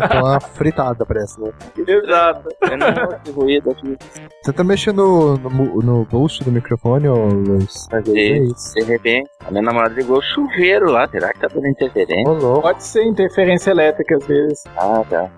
[0.09, 1.51] Tá uma fritada, parece, né?
[1.77, 2.49] Exato.
[2.61, 3.97] Eu não ouço ruído aqui.
[4.41, 7.87] Você tá mexendo no, no, no bolso do microfone, ô Luiz?
[8.03, 11.07] De, de repente, a minha namorada ligou o chuveiro lá.
[11.07, 12.29] Será que tá dando interferência?
[12.29, 12.61] Ô, louco.
[12.61, 14.63] Pode ser interferência elétrica às vezes.
[14.77, 15.29] Ah, tá.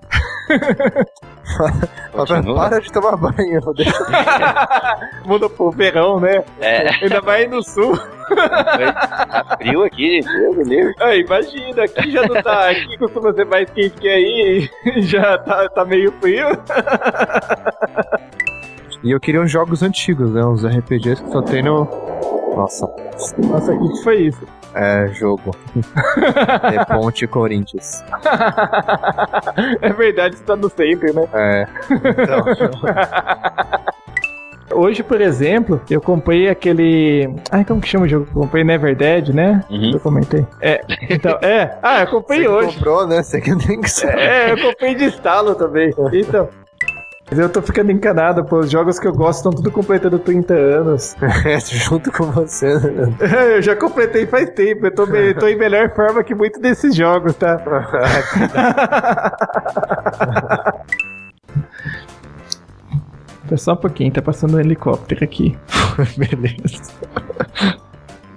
[2.12, 3.62] Para de tomar banho.
[3.76, 3.92] Deixa...
[5.26, 6.44] Muda pro verão, né?
[6.60, 7.98] É, Ainda vai no sul.
[7.98, 10.96] tá frio aqui, gente.
[11.00, 12.70] Ah, imagina, aqui já não tá.
[12.70, 14.70] Aqui costuma ser mais quente que aí.
[14.86, 16.48] e Já tá, tá meio frio.
[19.04, 20.44] E eu queria uns jogos antigos, né?
[20.44, 21.88] Uns RPGs que só tem no.
[22.56, 22.88] Nossa,
[23.38, 24.59] Nossa, o que foi isso?
[24.76, 25.56] É jogo.
[26.74, 28.04] é Ponte Corinthians.
[29.82, 31.28] É verdade, você tá no sempre, né?
[31.34, 31.68] É.
[31.92, 32.46] Então,
[34.72, 37.28] Hoje, por exemplo, eu comprei aquele.
[37.52, 38.28] Ai, como que chama o jogo?
[38.30, 39.64] Eu comprei Never Dead, né?
[39.70, 39.92] Uhum.
[39.94, 40.46] Eu comentei.
[40.62, 41.78] É, então, é.
[41.82, 42.76] Ah, eu comprei você hoje.
[42.78, 43.24] comprou, né?
[43.24, 44.16] Você que tem que ser.
[44.18, 45.94] É, eu comprei de estalo também.
[46.14, 46.48] Então.
[47.32, 48.60] Eu tô ficando encanado, pô.
[48.60, 51.16] Os jogos que eu gosto estão tudo completando 30 anos.
[51.70, 53.14] Junto com você, né?
[53.56, 54.88] eu já completei faz tempo.
[54.88, 57.58] Eu tô, me- tô em melhor forma que muitos desses jogos, tá?
[63.48, 65.58] Tá só um pouquinho, tá passando um helicóptero aqui.
[66.18, 66.92] Beleza.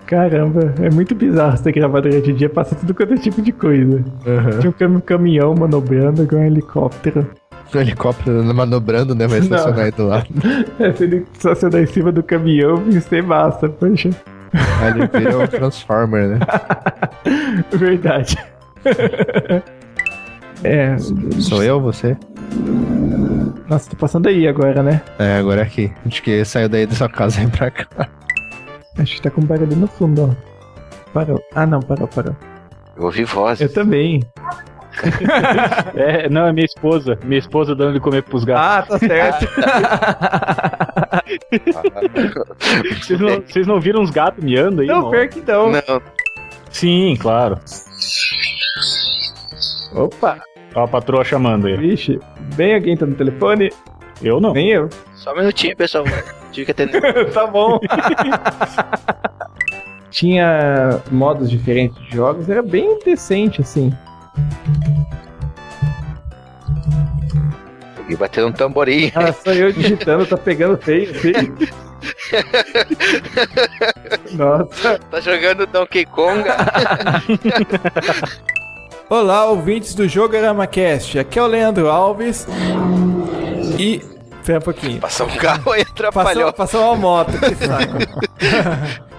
[0.07, 3.53] Caramba, é muito bizarro você gravar durante o dia, passa tudo quanto é tipo de
[3.53, 4.03] coisa.
[4.61, 7.27] Tinha um cam- caminhão manobrando com um helicóptero.
[7.75, 9.27] O helicóptero manobrando, né?
[9.27, 9.45] Vai Não.
[9.45, 10.27] estacionar aí do lado.
[10.79, 14.11] É, se ele estacionar em cima do caminhão, ia ser massa, poxa.
[14.53, 16.39] Aí ele vira o Transformer, né?
[17.73, 18.37] Verdade.
[20.65, 20.97] é,
[21.39, 22.17] Sou eu, você?
[23.69, 25.01] nossa, tô passando aí agora, né?
[25.19, 25.91] É, agora é aqui.
[26.07, 28.09] Acho que saiu daí da sua casa e vem pra cá.
[28.99, 30.53] Acho que tá com um barulho no fundo, ó.
[31.15, 31.41] Parou.
[31.55, 32.37] Ah, não, parou, parou.
[32.97, 33.61] Eu ouvi vozes.
[33.63, 34.21] Eu também.
[35.95, 37.19] É, não, é minha esposa.
[37.25, 38.95] Minha esposa dando de comer pros gatos.
[38.95, 39.49] Ah, tá certo.
[43.01, 44.87] Vocês não, vocês não viram uns gatos miando aí?
[44.87, 45.71] não, pior que não.
[45.71, 46.03] Não,
[46.71, 47.59] Sim, claro.
[49.95, 50.39] Opa,
[50.75, 51.77] Ó a patroa chamando aí.
[51.77, 52.19] vixe.
[52.55, 53.71] Bem alguém tá no telefone?
[54.23, 54.53] Eu não.
[54.53, 54.89] Nem eu.
[55.15, 56.05] só um minutinho, pessoal.
[56.51, 57.01] Tive que atender.
[57.33, 57.79] tá bom.
[60.11, 63.93] Tinha modos diferentes de jogos, era bem decente, assim.
[68.09, 69.13] E batendo um tamborim.
[69.15, 71.53] Ah, só eu digitando, tá pegando feio, feio.
[74.33, 74.99] Nossa.
[75.11, 76.57] Tá jogando Donkey Konga.
[79.09, 81.19] Olá, ouvintes do Jogorama Cast.
[81.19, 82.47] Aqui é o Leandro Alves.
[83.79, 84.03] E.
[84.41, 85.01] Espera um pouquinho.
[85.01, 86.53] Passou um carro e atrapalhou.
[86.53, 89.03] Passou, passou uma moto, que saco.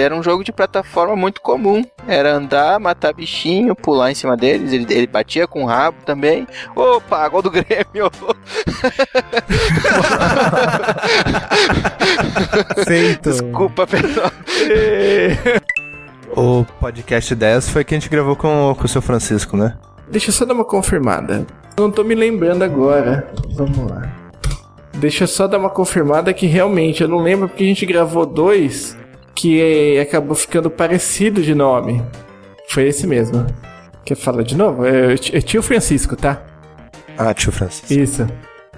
[0.00, 1.84] Era um jogo de plataforma muito comum.
[2.06, 4.72] Era andar, matar bichinho, pular em cima deles.
[4.72, 6.46] Ele, ele batia com o rabo também.
[6.74, 8.10] Opa, gol do Grêmio!
[12.84, 13.30] Feito.
[13.30, 14.30] Desculpa, pessoal.
[16.36, 19.76] O podcast 10 foi que a gente gravou com, com o seu Francisco, né?
[20.10, 21.46] Deixa eu só dar uma confirmada.
[21.78, 23.28] Não tô me lembrando agora.
[23.54, 24.12] Vamos lá.
[24.94, 28.24] Deixa eu só dar uma confirmada que realmente eu não lembro porque a gente gravou
[28.24, 28.96] dois
[29.34, 32.02] que acabou ficando parecido de nome.
[32.68, 33.46] Foi esse mesmo.
[34.04, 34.84] Quer falar de novo?
[34.84, 36.42] É, é tio Francisco, tá?
[37.16, 37.92] Ah, tio Francisco.
[37.92, 38.26] Isso.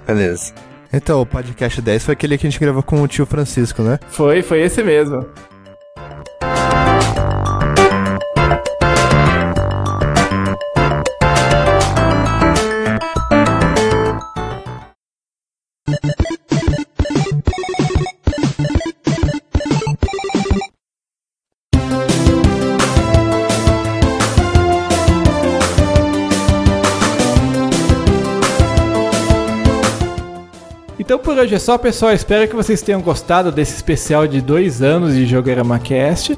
[0.05, 0.53] Beleza.
[0.91, 3.99] Então, o podcast 10 foi aquele que a gente gravou com o tio Francisco, né?
[4.07, 5.25] Foi, foi esse mesmo.
[31.37, 32.13] Por hoje é só, pessoal.
[32.13, 36.35] Espero que vocês tenham gostado desse especial de dois anos de Jogorama Cast.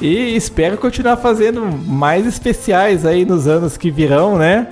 [0.00, 4.68] E espero continuar fazendo mais especiais aí nos anos que virão, né?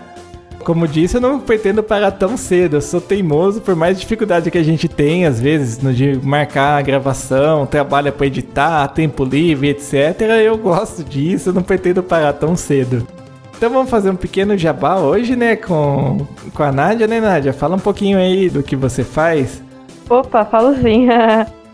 [0.60, 2.76] Como disse, eu não pretendo parar tão cedo.
[2.76, 6.78] Eu sou teimoso, por mais dificuldade que a gente tem, às vezes, no de marcar
[6.78, 10.20] a gravação, trabalha para editar, tempo livre, etc.
[10.44, 13.04] Eu gosto disso, eu não pretendo parar tão cedo.
[13.56, 17.52] Então vamos fazer um pequeno jabá hoje, né, com, com a Nádia, né, Nádia?
[17.52, 19.63] Fala um pouquinho aí do que você faz.
[20.08, 21.08] Opa, falo sim.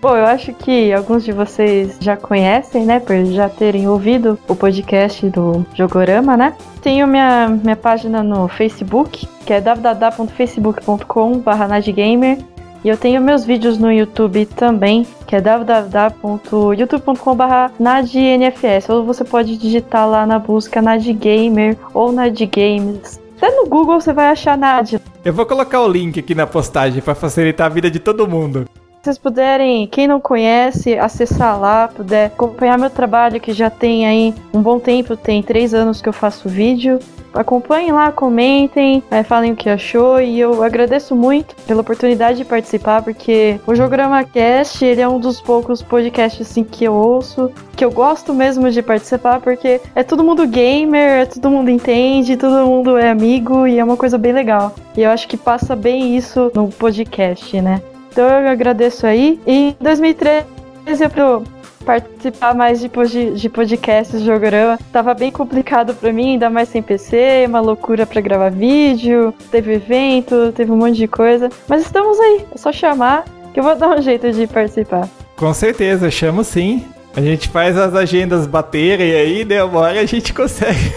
[0.01, 4.57] Bom, eu acho que alguns de vocês já conhecem, né, por já terem ouvido o
[4.57, 6.57] podcast do Jogorama, né?
[6.81, 12.39] Tenho minha, minha página no Facebook, que é www.facebook.com/nadgamer.
[12.83, 18.89] E eu tenho meus vídeos no YouTube também, que é www.youtube.com.br nadnfs.
[18.89, 23.21] Ou você pode digitar lá na busca Nadgamer ou Nadgames.
[23.41, 25.01] Até no Google você vai achar Nad.
[25.25, 28.67] Eu vou colocar o link aqui na postagem para facilitar a vida de todo mundo.
[28.99, 34.07] Se vocês puderem, quem não conhece, acessar lá, puder acompanhar meu trabalho, que já tem
[34.07, 36.99] aí um bom tempo, tem três anos que eu faço vídeo.
[37.33, 42.45] Acompanhem lá, comentem, é, falem o que achou e eu agradeço muito pela oportunidade de
[42.45, 47.51] participar, porque o Jograma Cast ele é um dos poucos podcasts assim, que eu ouço,
[47.77, 52.37] que eu gosto mesmo de participar, porque é todo mundo gamer, é todo mundo entende,
[52.37, 54.75] todo mundo é amigo e é uma coisa bem legal.
[54.97, 57.81] E eu acho que passa bem isso no podcast, né?
[58.11, 59.41] Então eu agradeço aí.
[59.47, 61.43] E em 2013 eu
[61.85, 62.89] participar mais de,
[63.33, 64.79] de podcasts de Jogorama.
[64.93, 69.75] Tava bem complicado para mim, ainda mais sem PC, uma loucura para gravar vídeo, teve
[69.75, 71.49] evento, teve um monte de coisa.
[71.69, 75.09] Mas estamos aí, é só chamar que eu vou dar um jeito de participar.
[75.37, 76.85] Com certeza, chamo sim.
[77.17, 79.65] A gente faz as agendas baterem aí, né?
[79.65, 80.93] Uma hora a gente consegue.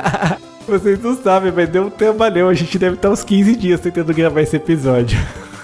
[0.68, 2.48] Vocês não sabem, mas deu um trabalhão.
[2.48, 5.18] A gente deve estar uns 15 dias tentando gravar esse episódio.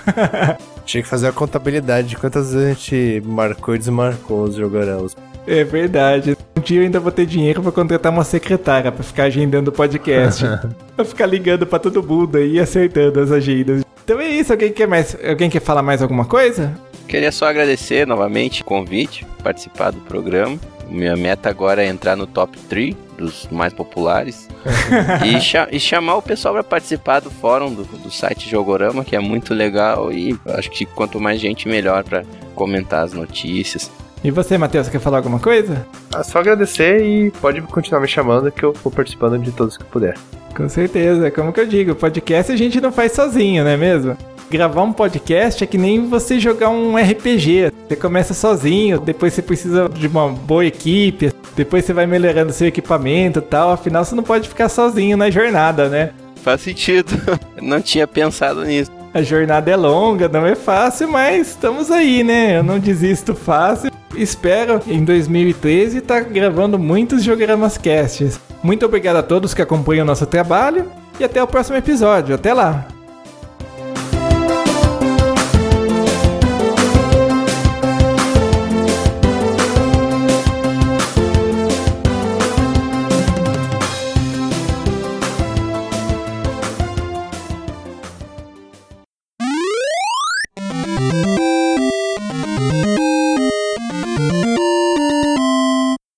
[0.85, 5.17] Tinha que fazer a contabilidade de quantas vezes a gente marcou e desmarcou os jogoramas.
[5.47, 6.37] É verdade.
[6.57, 9.73] Um dia eu ainda vou ter dinheiro pra contratar uma secretária pra ficar agendando o
[9.73, 10.45] podcast.
[10.95, 13.83] pra ficar ligando pra todo mundo aí e acertando as agendas.
[14.05, 14.53] Então é isso.
[14.53, 16.73] Alguém quer, mais, alguém quer falar mais alguma coisa?
[17.09, 20.59] Queria só agradecer novamente o convite, participar do programa.
[20.91, 24.49] Minha meta agora é entrar no top 3 dos mais populares
[25.25, 29.15] e, cha e, chamar o pessoal para participar do fórum do, do, site Jogorama, que
[29.15, 32.25] é muito legal e acho que quanto mais gente melhor para
[32.55, 33.91] comentar as notícias.
[34.23, 35.87] E você, Matheus, quer falar alguma coisa?
[36.13, 39.85] Ah, só agradecer e pode continuar me chamando que eu vou participando de todos que
[39.85, 40.15] puder.
[40.55, 44.17] Com certeza, como que eu digo, podcast a gente não faz sozinho, não é mesmo?
[44.51, 47.73] Gravar um podcast é que nem você jogar um RPG.
[47.89, 52.67] Você começa sozinho, depois você precisa de uma boa equipe, depois você vai melhorando seu
[52.67, 53.71] equipamento e tal.
[53.71, 56.11] Afinal, você não pode ficar sozinho na jornada, né?
[56.43, 57.13] Faz sentido.
[57.63, 58.91] não tinha pensado nisso.
[59.13, 62.59] A jornada é longa, não é fácil, mas estamos aí, né?
[62.59, 63.91] Eu não desisto fácil.
[64.15, 68.41] Espero em 2013 estar tá gravando muitos Jogramas Casts.
[68.63, 72.35] Muito obrigado a todos que acompanham o nosso trabalho e até o próximo episódio.
[72.35, 72.87] Até lá!